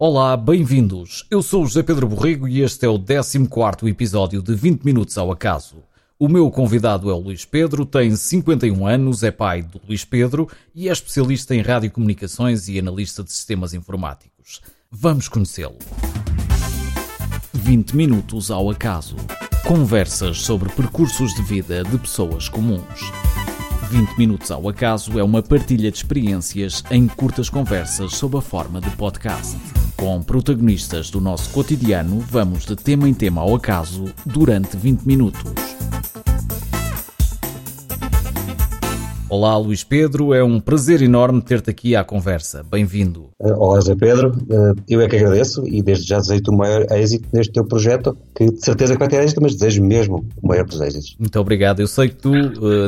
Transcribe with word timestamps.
Olá, 0.00 0.36
bem-vindos. 0.36 1.26
Eu 1.28 1.42
sou 1.42 1.64
o 1.64 1.66
José 1.66 1.82
Pedro 1.82 2.06
Borrego 2.06 2.46
e 2.46 2.60
este 2.60 2.86
é 2.86 2.88
o 2.88 3.00
14 3.00 3.88
episódio 3.88 4.40
de 4.40 4.54
20 4.54 4.84
Minutos 4.84 5.18
ao 5.18 5.32
Acaso. 5.32 5.82
O 6.16 6.28
meu 6.28 6.48
convidado 6.52 7.10
é 7.10 7.12
o 7.12 7.18
Luís 7.18 7.44
Pedro, 7.44 7.84
tem 7.84 8.14
51 8.14 8.86
anos, 8.86 9.24
é 9.24 9.32
pai 9.32 9.60
do 9.60 9.80
Luís 9.88 10.04
Pedro 10.04 10.48
e 10.72 10.88
é 10.88 10.92
especialista 10.92 11.52
em 11.52 11.62
radiocomunicações 11.62 12.68
e 12.68 12.78
analista 12.78 13.24
de 13.24 13.32
sistemas 13.32 13.74
informáticos. 13.74 14.60
Vamos 14.88 15.28
conhecê-lo. 15.28 15.78
20 17.52 17.96
Minutos 17.96 18.52
ao 18.52 18.70
Acaso. 18.70 19.16
Conversas 19.66 20.42
sobre 20.42 20.68
percursos 20.68 21.34
de 21.34 21.42
vida 21.42 21.82
de 21.82 21.98
pessoas 21.98 22.48
comuns. 22.48 23.00
20 23.88 24.18
Minutos 24.18 24.50
ao 24.50 24.68
Acaso 24.68 25.18
é 25.18 25.22
uma 25.22 25.42
partilha 25.42 25.90
de 25.90 25.96
experiências 25.96 26.84
em 26.90 27.06
curtas 27.08 27.48
conversas 27.48 28.12
sob 28.16 28.36
a 28.36 28.40
forma 28.42 28.82
de 28.82 28.90
podcast. 28.90 29.56
Com 29.96 30.22
protagonistas 30.22 31.10
do 31.10 31.22
nosso 31.22 31.48
cotidiano, 31.50 32.20
vamos 32.20 32.66
de 32.66 32.76
tema 32.76 33.08
em 33.08 33.14
tema 33.14 33.40
ao 33.40 33.54
acaso 33.54 34.04
durante 34.26 34.76
20 34.76 35.04
minutos. 35.04 35.42
Olá, 39.30 39.58
Luís 39.58 39.84
Pedro, 39.84 40.32
é 40.32 40.42
um 40.42 40.58
prazer 40.58 41.02
enorme 41.02 41.42
ter-te 41.42 41.68
aqui 41.68 41.94
à 41.94 42.02
conversa. 42.02 42.64
Bem-vindo. 42.70 43.28
Olá, 43.38 43.78
Zé 43.82 43.94
Pedro, 43.94 44.32
eu 44.88 45.02
é 45.02 45.06
que 45.06 45.16
agradeço 45.16 45.68
e 45.68 45.82
desde 45.82 46.08
já 46.08 46.18
desejo-te 46.18 46.48
o 46.48 46.54
maior 46.54 46.86
êxito 46.90 47.28
neste 47.30 47.52
teu 47.52 47.62
projeto, 47.62 48.16
que 48.34 48.50
de 48.50 48.64
certeza 48.64 48.94
que 48.94 48.98
vai 48.98 49.06
ter 49.06 49.22
êxito, 49.22 49.42
mas 49.42 49.52
desejo 49.54 49.84
mesmo 49.84 50.24
o 50.42 50.48
maior 50.48 50.64
dos 50.64 50.80
êxitos. 50.80 51.14
Muito 51.18 51.38
obrigado. 51.38 51.80
Eu 51.80 51.86
sei 51.86 52.08
que 52.08 52.16
tu, 52.16 52.32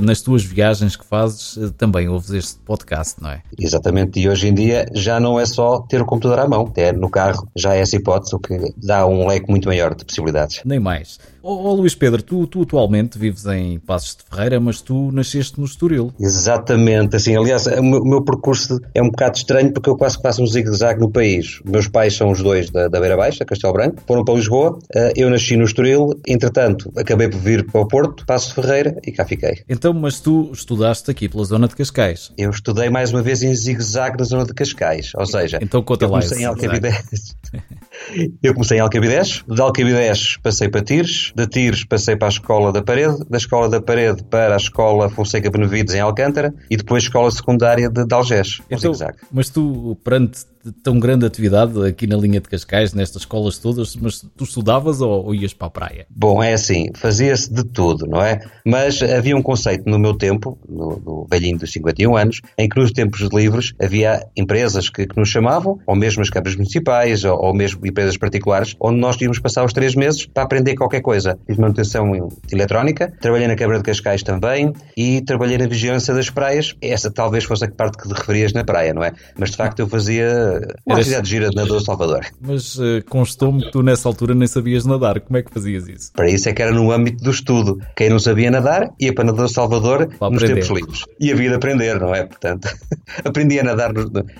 nas 0.00 0.22
tuas 0.22 0.42
viagens 0.42 0.96
que 0.96 1.04
fazes, 1.04 1.58
também 1.76 2.08
ouves 2.08 2.30
este 2.30 2.58
podcast, 2.60 3.22
não 3.22 3.30
é? 3.30 3.42
Exatamente, 3.58 4.18
e 4.18 4.26
hoje 4.26 4.48
em 4.48 4.54
dia 4.54 4.86
já 4.94 5.20
não 5.20 5.38
é 5.38 5.44
só 5.44 5.80
ter 5.80 6.00
o 6.00 6.06
computador 6.06 6.38
à 6.38 6.48
mão, 6.48 6.72
é 6.74 6.90
no 6.90 7.10
carro, 7.10 7.46
já 7.54 7.74
é 7.74 7.80
essa 7.80 7.96
hipótese, 7.96 8.34
o 8.34 8.38
que 8.38 8.72
dá 8.78 9.06
um 9.06 9.26
leque 9.26 9.50
muito 9.50 9.68
maior 9.68 9.94
de 9.94 10.06
possibilidades. 10.06 10.62
Nem 10.64 10.80
mais. 10.80 11.18
Ó 11.42 11.52
oh, 11.52 11.70
oh, 11.70 11.74
Luís 11.74 11.94
Pedro, 11.94 12.22
tu, 12.22 12.46
tu 12.46 12.62
atualmente 12.62 13.18
vives 13.18 13.46
em 13.46 13.78
Passos 13.78 14.16
de 14.16 14.24
Ferreira, 14.24 14.60
mas 14.60 14.82
tu 14.82 15.10
nasceste 15.10 15.58
no 15.58 15.64
Estoril. 15.64 16.12
Exatamente, 16.20 17.16
assim, 17.16 17.34
aliás, 17.34 17.66
o 17.66 17.82
meu, 17.82 18.00
o 18.00 18.08
meu 18.08 18.22
percurso 18.22 18.78
é 18.94 19.02
um 19.02 19.08
bocado 19.08 19.38
estranho 19.38 19.72
porque 19.72 19.88
eu 19.88 19.96
quase 19.96 20.20
faço 20.20 20.42
um 20.42 20.46
zigue-zague 20.46 21.00
no 21.00 21.10
país. 21.10 21.60
Meus 21.64 21.88
pais 21.88 22.14
são 22.14 22.30
os 22.30 22.42
dois 22.42 22.70
da, 22.70 22.88
da 22.88 23.00
Beira 23.00 23.16
Baixa, 23.16 23.44
Castelo 23.44 23.72
Branco, 23.72 24.02
foram 24.06 24.22
para 24.22 24.34
Lisboa, 24.34 24.78
eh, 24.94 25.12
eu 25.16 25.30
nasci 25.30 25.56
no 25.56 25.64
Estoril, 25.64 26.10
entretanto, 26.26 26.92
acabei 26.94 27.28
por 27.28 27.40
vir 27.40 27.64
para 27.64 27.80
o 27.80 27.88
Porto, 27.88 28.26
Passos 28.26 28.48
de 28.48 28.54
Ferreira 28.56 28.96
e 29.06 29.10
cá 29.10 29.24
fiquei. 29.24 29.62
Então, 29.66 29.94
mas 29.94 30.20
tu 30.20 30.50
estudaste 30.52 31.10
aqui 31.10 31.26
pela 31.26 31.44
zona 31.44 31.66
de 31.68 31.74
Cascais? 31.74 32.32
Eu 32.36 32.50
estudei 32.50 32.90
mais 32.90 33.12
uma 33.12 33.22
vez 33.22 33.42
em 33.42 33.54
zigue-zague 33.54 34.18
na 34.18 34.24
zona 34.24 34.44
de 34.44 34.52
Cascais, 34.52 35.12
ou 35.16 35.24
seja, 35.24 35.58
então, 35.62 35.82
conta 35.82 36.04
eu 36.04 36.10
comecei 36.10 36.36
lá 36.36 36.42
em 36.42 36.46
Alcabidez. 36.46 37.36
eu 38.42 38.52
comecei 38.52 38.76
em 38.76 38.80
Alcabidez, 38.80 39.42
de 39.48 39.60
Alcabidez 39.60 40.36
passei 40.42 40.68
para 40.68 40.82
Tires, 40.82 41.29
de 41.34 41.46
Tires 41.46 41.84
passei 41.84 42.16
para 42.16 42.28
a 42.28 42.30
Escola 42.30 42.72
da 42.72 42.82
Parede, 42.82 43.24
da 43.28 43.36
Escola 43.36 43.68
da 43.68 43.80
Parede 43.80 44.22
para 44.24 44.54
a 44.54 44.56
Escola 44.56 45.08
Fonseca 45.08 45.50
Benevides 45.50 45.94
em 45.94 46.00
Alcântara 46.00 46.54
e 46.70 46.76
depois 46.76 47.02
Escola 47.02 47.30
Secundária 47.30 47.88
de, 47.88 48.04
de 48.04 48.14
Algés, 48.14 48.60
então, 48.70 48.92
Mas 49.30 49.48
tu, 49.48 49.96
perante 50.04 50.44
tão 50.82 50.98
grande 50.98 51.24
atividade 51.26 51.86
aqui 51.86 52.06
na 52.06 52.16
linha 52.16 52.40
de 52.40 52.48
Cascais, 52.48 52.92
nestas 52.92 53.22
escolas 53.22 53.58
todas, 53.58 53.96
mas 53.96 54.24
tu 54.36 54.44
estudavas 54.44 55.00
ou, 55.00 55.26
ou 55.26 55.34
ias 55.34 55.54
para 55.54 55.68
a 55.68 55.70
praia? 55.70 56.06
Bom, 56.10 56.42
é 56.42 56.52
assim, 56.52 56.90
fazia-se 56.94 57.52
de 57.52 57.64
tudo, 57.64 58.06
não 58.06 58.22
é? 58.22 58.40
Mas 58.64 59.02
havia 59.02 59.36
um 59.36 59.42
conceito 59.42 59.88
no 59.88 59.98
meu 59.98 60.14
tempo, 60.14 60.58
no, 60.68 61.00
no 61.04 61.26
velhinho 61.30 61.58
dos 61.58 61.72
51 61.72 62.16
anos, 62.16 62.40
em 62.58 62.68
que 62.68 62.78
nos 62.78 62.92
tempos 62.92 63.20
livres 63.32 63.72
havia 63.80 64.26
empresas 64.36 64.88
que, 64.88 65.06
que 65.06 65.16
nos 65.16 65.28
chamavam, 65.28 65.78
ou 65.86 65.96
mesmo 65.96 66.22
as 66.22 66.30
câmaras 66.30 66.56
municipais, 66.56 67.24
ou, 67.24 67.38
ou, 67.38 67.54
mesmo 67.54 67.86
empresas 67.86 68.16
particulares, 68.16 68.76
onde 68.80 68.98
nós 68.98 69.20
íamos 69.20 69.38
passar 69.38 69.64
os 69.64 69.72
três 69.72 69.94
meses 69.94 70.26
para 70.26 70.42
aprender 70.42 70.74
qualquer 70.74 71.00
coisa. 71.00 71.38
Fiz 71.46 71.56
manutenção 71.56 72.28
eletrónica, 72.52 73.12
trabalhei 73.20 73.48
na 73.48 73.56
Câmara 73.56 73.78
de 73.78 73.84
Cascais 73.84 74.22
também 74.22 74.72
e 74.96 75.20
trabalhei 75.22 75.58
na 75.58 75.66
vigilância 75.66 76.12
das 76.14 76.28
praias. 76.28 76.74
Essa 76.80 77.10
talvez 77.10 77.44
fosse 77.44 77.64
a 77.64 77.70
parte 77.70 77.98
que 77.98 78.08
te 78.08 78.14
referias 78.14 78.52
na 78.52 78.64
praia, 78.64 78.92
não 78.92 79.02
é? 79.02 79.12
Mas 79.38 79.50
de 79.50 79.56
facto 79.56 79.80
eu 79.80 79.88
fazia 79.88 80.49
uma 80.86 80.94
Eras... 80.94 81.00
atividade 81.00 81.28
gira 81.28 81.50
de 81.50 81.56
nadador 81.56 81.82
Salvador. 81.82 82.26
Mas 82.40 82.76
uh, 82.76 83.02
constou-me 83.08 83.62
que 83.64 83.72
tu 83.72 83.82
nessa 83.82 84.08
altura 84.08 84.34
nem 84.34 84.46
sabias 84.46 84.84
nadar. 84.84 85.20
Como 85.20 85.36
é 85.36 85.42
que 85.42 85.50
fazias 85.50 85.88
isso? 85.88 86.12
Para 86.12 86.30
isso 86.30 86.48
é 86.48 86.52
que 86.52 86.62
era 86.62 86.72
no 86.72 86.90
âmbito 86.92 87.22
do 87.22 87.30
estudo. 87.30 87.78
Quem 87.96 88.08
não 88.08 88.18
sabia 88.18 88.50
nadar 88.50 88.92
ia 89.00 89.14
para 89.14 89.24
nadador 89.24 89.48
Salvador 89.48 90.08
para 90.18 90.30
nos 90.30 90.42
tempos 90.42 90.68
livres. 90.68 91.04
E 91.18 91.32
havia 91.32 91.50
de 91.50 91.54
aprender, 91.56 91.98
não 92.00 92.14
é? 92.14 92.24
Portanto, 92.24 92.68
aprendi 93.24 93.58
a 93.60 93.64
nadar 93.64 93.92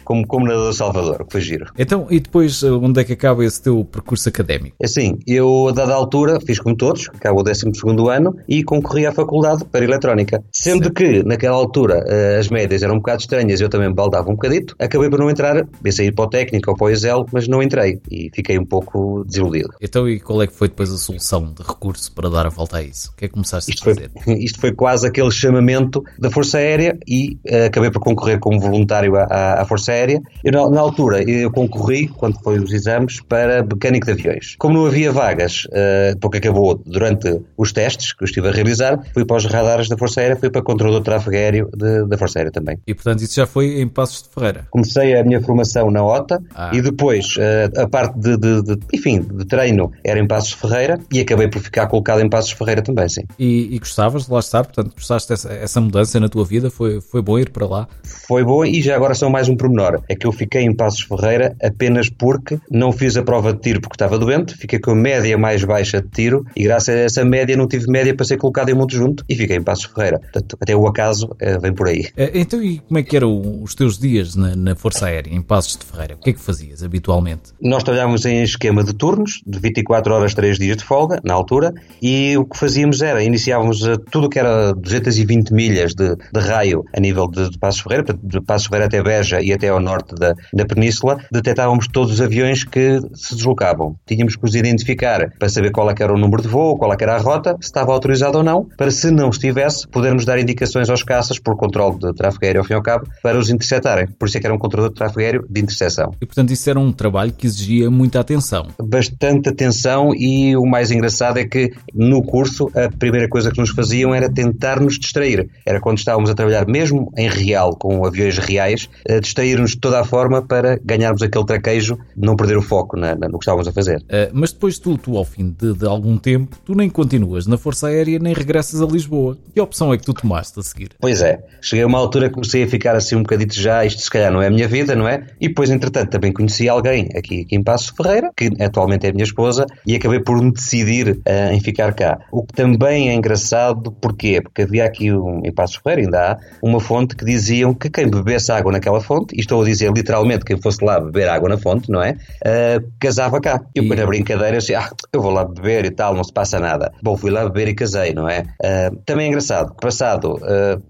como, 0.05 0.27
como 0.27 0.47
nadador 0.47 0.73
Salvador, 0.73 1.27
que 1.27 1.33
foi 1.33 1.41
giro. 1.41 1.67
Então, 1.79 2.07
e 2.11 2.21
depois, 2.21 2.63
eh, 2.63 2.71
onde 2.71 3.01
é 3.01 3.05
que 3.05 3.13
acaba 3.13 3.45
esse 3.45 3.63
teu 3.63 3.85
percurso 3.85 4.29
académico? 4.29 4.77
É 4.81 4.87
assim, 4.87 5.19
eu, 5.27 5.69
a 5.69 5.73
dada 5.73 5.95
altura, 5.95 6.39
fiz 6.41 6.59
como 6.59 6.77
todos, 6.77 7.09
acabo 7.15 7.41
o 7.41 7.43
12 7.43 7.67
ano 8.11 8.37
e 8.49 8.63
concorri 8.63 9.07
à 9.07 9.13
faculdade 9.13 9.65
para 9.65 9.85
Eletrónica. 9.85 10.43
Sendo 10.53 10.87
Sim. 10.87 10.93
que, 10.93 11.23
naquela 11.23 11.57
altura, 11.57 12.05
eh, 12.07 12.39
as 12.39 12.49
médias 12.49 12.83
eram 12.83 12.95
um 12.95 12.99
bocado 12.99 13.21
estranhas, 13.21 13.61
eu 13.61 13.69
também 13.69 13.93
baldava 13.93 14.29
um 14.31 14.35
bocadito, 14.35 14.75
acabei 14.79 15.09
por 15.09 15.19
não 15.19 15.31
entrar, 15.31 15.67
pensei 15.83 16.00
ir 16.05 16.13
para 16.13 16.25
o 16.25 16.29
técnico 16.29 16.71
ou 16.71 16.77
para 16.77 16.87
o 16.87 16.91
Excel, 16.91 17.27
mas 17.33 17.49
não 17.49 17.63
entrei 17.63 18.01
e 18.11 18.31
fiquei 18.35 18.59
um 18.59 18.65
pouco 18.65 19.25
desiludido. 19.25 19.71
Então, 19.81 20.09
e 20.09 20.21
qual 20.21 20.43
é 20.43 20.47
que 20.47 20.55
foi 20.55 20.69
depois 20.69 20.93
a 20.93 20.99
solução 20.99 21.53
de 21.53 21.63
recurso 21.63 22.13
para 22.13 22.29
dar 22.29 22.47
a 22.47 22.49
volta 22.49 22.79
a 22.79 22.83
isso? 22.83 23.11
O 23.13 23.17
que 23.17 23.25
é 23.25 23.29
que 23.29 23.35
começaste 23.35 23.71
isto 23.71 23.83
a 23.83 23.95
fazer? 23.95 24.11
Foi, 24.23 24.35
isto 24.43 24.61
foi 24.61 24.73
quase 24.73 25.07
aquele 25.07 25.31
chamamento 25.31 26.03
da 26.19 26.31
Força 26.31 26.59
Aérea 26.59 26.99
e 27.07 27.39
uh, 27.51 27.67
acabei 27.67 27.91
por 27.91 28.01
concorrer 28.01 28.39
como 28.39 28.61
voluntário 28.61 29.17
à, 29.17 29.61
à 29.61 29.65
Força 29.65 29.93
Aérea. 29.93 30.21
Eu, 30.45 30.53
na, 30.53 30.71
na, 30.71 30.81
altura, 30.81 31.23
eu 31.23 31.51
concorri, 31.51 32.09
quando 32.09 32.41
foi 32.43 32.59
os 32.59 32.73
exames, 32.73 33.21
para 33.21 33.63
mecânico 33.63 34.07
de 34.07 34.13
aviões. 34.13 34.57
Como 34.59 34.75
não 34.75 34.87
havia 34.87 35.13
vagas, 35.13 35.65
uh, 35.67 36.19
porque 36.21 36.39
acabou 36.39 36.81
durante 36.85 37.41
os 37.57 37.73
testes 37.73 38.13
que 38.13 38.25
eu 38.25 38.27
estive 38.27 38.49
a 38.49 38.53
realizar, 38.53 39.01
fui 39.13 39.25
para 39.25 39.37
os 39.37 39.45
radares 39.45 39.89
da 39.89 39.97
Força 39.97 40.21
Aérea, 40.21 40.37
fui 40.37 40.51
para 40.51 40.63
controlador 40.63 41.01
de 41.01 41.05
tráfego 41.05 41.37
aéreo 41.37 41.71
de, 41.77 42.07
da 42.07 42.19
Força 42.19 42.39
Aérea 42.39 42.53
também. 42.53 42.79
E, 42.87 42.95
portanto, 42.95 43.23
isso 43.23 43.35
já 43.35 43.47
foi 43.47 43.81
em 43.81 43.89
Passos 43.89 44.23
de 44.23 44.29
Ferreira? 44.35 44.67
Comecei 44.71 45.17
a 45.17 45.25
minha 45.25 45.41
formação 45.41 45.90
na 45.91 46.03
OTA 46.03 46.43
ah. 46.55 46.71
e 46.73 46.81
depois 46.81 47.37
uh, 47.37 47.81
a 47.81 47.89
parte 47.89 48.19
de, 48.19 48.37
de, 48.37 48.63
de, 48.63 48.79
enfim, 48.93 49.21
de 49.21 49.45
treino 49.45 49.93
era 50.05 50.19
em 50.19 50.27
Passos 50.27 50.53
Ferreira 50.53 50.99
e 51.13 51.21
acabei 51.21 51.49
por 51.49 51.61
ficar 51.61 51.87
colocado 51.87 52.21
em 52.21 52.29
Passos 52.29 52.53
Ferreira 52.53 52.83
também, 52.83 53.09
sim. 53.09 53.23
E, 53.39 53.75
e 53.75 53.79
gostavas 53.79 54.27
de 54.27 54.33
lá 54.33 54.41
estar? 54.41 54.65
Portanto, 54.65 54.95
gostaste 54.95 55.29
dessa 55.29 55.51
essa 55.53 55.81
mudança 55.81 56.19
na 56.19 56.29
tua 56.29 56.45
vida? 56.45 56.71
Foi, 56.71 57.01
foi 57.01 57.23
bom 57.23 57.39
ir 57.39 57.51
para 57.51 57.67
lá? 57.67 57.89
Foi 58.27 58.45
bom 58.45 58.65
e 58.65 58.83
já 58.83 58.97
agora 58.97 59.15
só 59.15 59.29
mais 59.29 59.49
um 59.49 59.57
pormenor. 59.57 60.03
É 60.09 60.15
que 60.15 60.27
eu 60.27 60.33
fiquei 60.33 60.63
em 60.63 60.75
Passos 60.75 61.03
Ferreira 61.03 61.57
apenas 61.63 62.09
porque 62.09 62.59
não 62.71 62.93
fiz 62.93 63.17
a 63.17 63.23
prova 63.23 63.53
de 63.53 63.61
tiro 63.61 63.81
porque 63.81 63.95
estava 63.95 64.19
doente, 64.19 64.55
fiquei 64.57 64.79
com 64.79 64.93
a 64.93 64.95
média 64.95 65.37
mais 65.37 65.65
baixa 65.65 66.01
de 66.01 66.09
tiro 66.09 66.45
e 66.57 66.65
graças 66.65 66.95
a 66.95 66.99
essa 66.99 67.25
média 67.25 67.57
não 67.57 67.67
tive 67.67 67.91
média 67.91 68.15
para 68.15 68.27
ser 68.27 68.37
colocado 68.37 68.69
em 68.69 68.75
Monte 68.75 68.97
Junto 68.97 69.25
e 69.29 69.35
fiquei 69.35 69.57
em 69.57 69.63
Passos 69.63 69.87
Ferreira. 69.87 70.19
Portanto, 70.19 70.57
até 70.61 70.75
o 70.75 70.87
acaso 70.87 71.27
uh, 71.27 71.61
vem 71.61 71.73
por 71.73 71.89
aí. 71.89 72.03
Uh, 72.17 72.31
então, 72.35 72.63
e 72.63 72.79
como 72.79 72.99
é 72.99 73.03
que 73.03 73.17
eram 73.17 73.63
os 73.63 73.75
teus 73.75 73.99
dias 73.99 74.35
na, 74.37 74.55
na 74.57 74.75
Força 74.75 75.07
Aérea, 75.07 75.33
em 75.33 75.43
Passos 75.43 75.77
de 75.81 75.87
Ferreira? 75.87 76.15
O 76.15 76.19
que 76.19 76.31
é 76.31 76.33
que 76.33 76.41
fazias 76.41 76.83
habitualmente? 76.83 77.53
Nós 77.61 77.83
trabalhávamos 77.83 78.25
em 78.25 78.43
esquema 78.43 78.85
de 78.85 78.93
turnos, 78.93 79.43
de 79.47 79.59
24 79.59 80.15
horas, 80.15 80.35
3 80.35 80.59
dias 80.59 80.77
de 80.77 80.85
folga, 80.85 81.21
na 81.25 81.35
altura, 81.35 81.73
e 82.03 82.37
o 82.37 82.45
que 82.45 82.59
fazíamos 82.59 83.03
era, 83.03 83.23
iniciávamos 83.23 83.81
tudo 84.11 84.27
o 84.27 84.31
que 84.31 84.39
era 84.39 84.73
220 84.73 85.53
milhas 85.53 85.95
de, 85.95 86.17
de 86.17 86.41
raio 86.41 86.85
a 86.95 87.01
nível 87.01 87.29
de, 87.29 87.51
de 87.51 87.59
Ferreira, 87.83 88.19
de 88.23 88.41
Passos 88.41 88.67
Ferreira 88.67 88.87
até 88.87 89.03
Beja 89.03 89.41
e 89.41 89.53
até 89.53 89.69
ao 89.69 89.81
norte 89.81 90.15
da, 90.15 90.35
da 90.53 90.65
península, 90.65 91.19
detectávamos 91.33 91.89
todos 91.89 92.13
os 92.13 92.21
aviões 92.21 92.65
que 92.65 93.01
se 93.15 93.35
deslocavam. 93.35 93.97
Tínhamos 94.07 94.37
que 94.37 94.45
os 94.45 94.55
identificar 94.55 95.31
para 95.39 95.49
saber 95.49 95.71
qual 95.71 95.91
é 95.91 95.95
era 96.01 96.15
o 96.15 96.19
número 96.19 96.43
de 96.43 96.49
voo, 96.49 96.79
qual 96.79 96.93
é 96.93 96.97
era 97.01 97.17
a 97.17 97.19
rota, 97.19 97.57
se 97.61 97.67
estava 97.67 97.93
autorizado 97.93 98.39
ou 98.39 98.45
não, 98.45 98.65
para 98.77 98.91
se 98.91 99.11
não 99.11 99.31
estivesse, 99.31 99.87
podermos 99.89 100.25
dar 100.25 100.39
indicações 100.39 100.89
aos 100.91 101.03
caças 101.03 101.39
por 101.39 101.57
controle 101.57 101.99
de 101.99 102.13
tráfego 102.15 102.45
aéreo 102.45 102.61
ao 102.61 102.67
fim 102.67 102.75
e 102.75 102.77
ao 102.77 102.83
cabo, 102.83 103.07
para 103.23 103.39
os 103.39 103.49
interceptarem. 103.51 104.07
Por 104.19 104.29
isso 104.29 104.37
é 104.37 104.41
que 104.41 104.47
era 104.47 104.55
um 104.55 104.59
controlador 104.59 104.91
de 104.91 104.97
tráfego 104.97 105.21
aéreo 105.21 105.47
de 105.49 105.61
interseção. 105.71 106.15
E 106.21 106.27
portanto 106.27 106.51
isso 106.53 106.69
era 106.69 106.79
um 106.79 106.93
trabalho 106.93 107.33
que 107.33 107.47
exigia 107.47 107.91
muita 107.91 108.21
atenção. 108.21 108.67
Bastante 108.83 109.49
atenção 109.49 110.13
e 110.15 110.57
o 110.57 110.65
mais 110.67 110.91
engraçado 110.91 111.39
é 111.39 111.45
que 111.45 111.73
no 111.95 112.23
curso 112.23 112.71
a 112.75 112.89
primeira 112.89 113.29
coisa 113.29 113.51
que 113.51 113.61
nos 113.61 113.71
faziam 113.71 114.15
era 114.15 114.31
tentar 114.31 114.81
nos 114.81 114.99
distrair. 114.99 115.49
Era 115.65 115.81
quando 115.81 115.99
estávamos 115.99 116.31
a 116.31 116.35
trabalhar 116.35 116.67
mesmo 116.67 117.13
em 117.17 117.29
real, 117.29 117.77
com 117.77 118.05
aviões 118.05 118.39
reais, 118.39 118.89
distrair-nos 119.21 119.73
de 119.73 119.79
toda 119.79 120.01
a 120.01 120.05
forma 120.05 120.43
para 120.43 120.79
ganharmos 120.85 121.23
aquele 121.23 121.45
traquejo, 121.45 121.99
não 122.17 122.37
perder 122.37 122.57
o 122.57 122.63
foco 122.63 122.97
na, 122.97 123.15
na, 123.15 123.29
no 123.29 123.39
que 123.39 123.45
estávamos 123.45 123.69
a 123.69 123.73
fazer. 123.73 123.99
Uh, 124.03 124.31
mas 124.33 124.53
depois 124.53 124.79
tu, 124.79 124.97
tu 124.99 125.17
ao 125.17 125.25
fim 125.25 125.55
de, 125.59 125.75
de, 125.75 125.87
algum 125.87 126.17
tempo, 126.17 126.57
tu 126.65 126.75
nem 126.75 126.89
continuas 126.89 127.47
na 127.47 127.57
Força 127.57 127.89
Aérea 127.89 128.19
nem 128.19 128.33
regressas 128.33 128.81
a 128.81 128.87
Lisboa. 128.87 129.37
Que 129.53 129.61
opção 129.61 129.93
é 129.93 129.99
que 129.99 130.05
tu 130.05 130.13
tomaste 130.13 130.59
a 130.59 130.63
seguir? 130.63 130.91
Pois 131.01 131.23
é. 131.23 131.41
Cheguei 131.61 131.85
a 131.85 131.87
uma 131.87 131.99
altura 131.99 132.29
que 132.29 132.35
comecei 132.35 132.63
a 132.63 132.69
ficar 132.69 132.97
assim 132.97 133.17
um 133.17 133.23
bocadito 133.23 133.55
já, 133.55 133.85
isto 133.85 134.01
se 134.01 134.11
calhar 134.11 134.33
não 134.33 134.43
é 134.43 134.47
a 134.47 134.51
minha 134.51 134.69
vida, 134.69 134.95
não 134.95 135.09
é? 135.09 135.27
E 135.41 135.49
depois, 135.61 135.71
entretanto, 135.71 136.09
também 136.09 136.33
conheci 136.33 136.71
alguém 136.71 137.11
aqui, 137.15 137.43
aqui 137.43 137.55
em 137.55 137.63
Passo 137.63 137.95
Ferreira, 137.95 138.31
que 138.35 138.51
atualmente 138.63 139.07
é 139.07 139.13
minha 139.13 139.25
esposa, 139.25 139.67
e 139.87 139.95
acabei 139.95 140.19
por 140.19 140.41
me 140.43 140.51
decidir 140.51 141.11
uh, 141.11 141.53
em 141.53 141.61
ficar 141.61 141.93
cá. 141.93 142.19
O 142.33 142.47
que 142.47 142.55
também 142.55 143.11
é 143.11 143.15
engraçado, 143.15 143.93
porquê? 143.93 144.41
Porque 144.41 144.63
havia 144.63 144.87
aqui 144.87 145.13
um, 145.13 145.43
em 145.45 145.53
Passo 145.53 145.79
Ferreira, 145.83 146.07
ainda 146.07 146.33
há, 146.33 146.39
uma 146.63 146.81
fonte 146.81 147.15
que 147.15 147.27
diziam 147.27 147.75
que 147.75 147.91
quem 147.91 148.09
bebesse 148.09 148.51
água 148.51 148.73
naquela 148.73 149.03
fonte, 149.03 149.37
e 149.37 149.41
estou 149.41 149.61
a 149.61 149.65
dizer 149.67 149.93
literalmente 149.93 150.47
quem 150.47 150.59
fosse 150.59 150.83
lá 150.83 150.99
beber 150.99 151.29
água 151.29 151.51
na 151.51 151.59
fonte, 151.59 151.91
não 151.91 152.03
é? 152.03 152.13
Uh, 152.13 152.91
casava 152.99 153.39
cá. 153.39 153.61
Eu, 153.75 153.85
e... 153.85 153.89
na 153.95 154.07
brincadeira, 154.07 154.57
assim, 154.57 154.73
ah, 154.73 154.89
eu 155.13 155.21
vou 155.21 155.31
lá 155.31 155.45
beber 155.45 155.85
e 155.85 155.91
tal, 155.91 156.15
não 156.15 156.25
se 156.25 156.33
passa 156.33 156.59
nada. 156.59 156.91
Bom, 157.03 157.19
fui 157.19 157.31
lá 157.31 157.45
beber 157.45 157.69
e 157.69 157.75
casei, 157.75 158.15
não 158.15 158.27
é? 158.27 158.45
Uh, 158.65 158.97
também 159.05 159.27
é 159.27 159.29
engraçado, 159.29 159.75
passado 159.79 160.41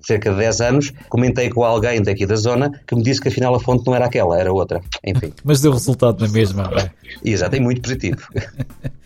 cerca 0.03 0.31
de 0.31 0.37
10 0.37 0.61
anos, 0.61 0.93
comentei 1.09 1.51
com 1.51 1.65
alguém 1.65 2.01
daqui 2.03 2.25
da 2.25 2.37
zona 2.37 2.71
que 2.87 2.95
me 2.95 3.03
disse 3.03 3.21
que 3.21 3.29
afinal 3.29 3.53
a 3.55 3.59
fonte 3.59 3.85
não 3.85 3.97
era 3.97 4.05
aquela, 4.05 4.39
era 4.39 4.53
outra. 4.53 4.60
Enfim. 5.05 5.33
Mas 5.45 5.61
deu 5.61 5.73
resultado 5.73 6.25
na 6.25 6.33
mesma, 6.33 6.71
é? 6.77 6.91
Exato, 7.25 7.57
é 7.57 7.61
muito 7.61 7.83
positivo. 7.83 8.21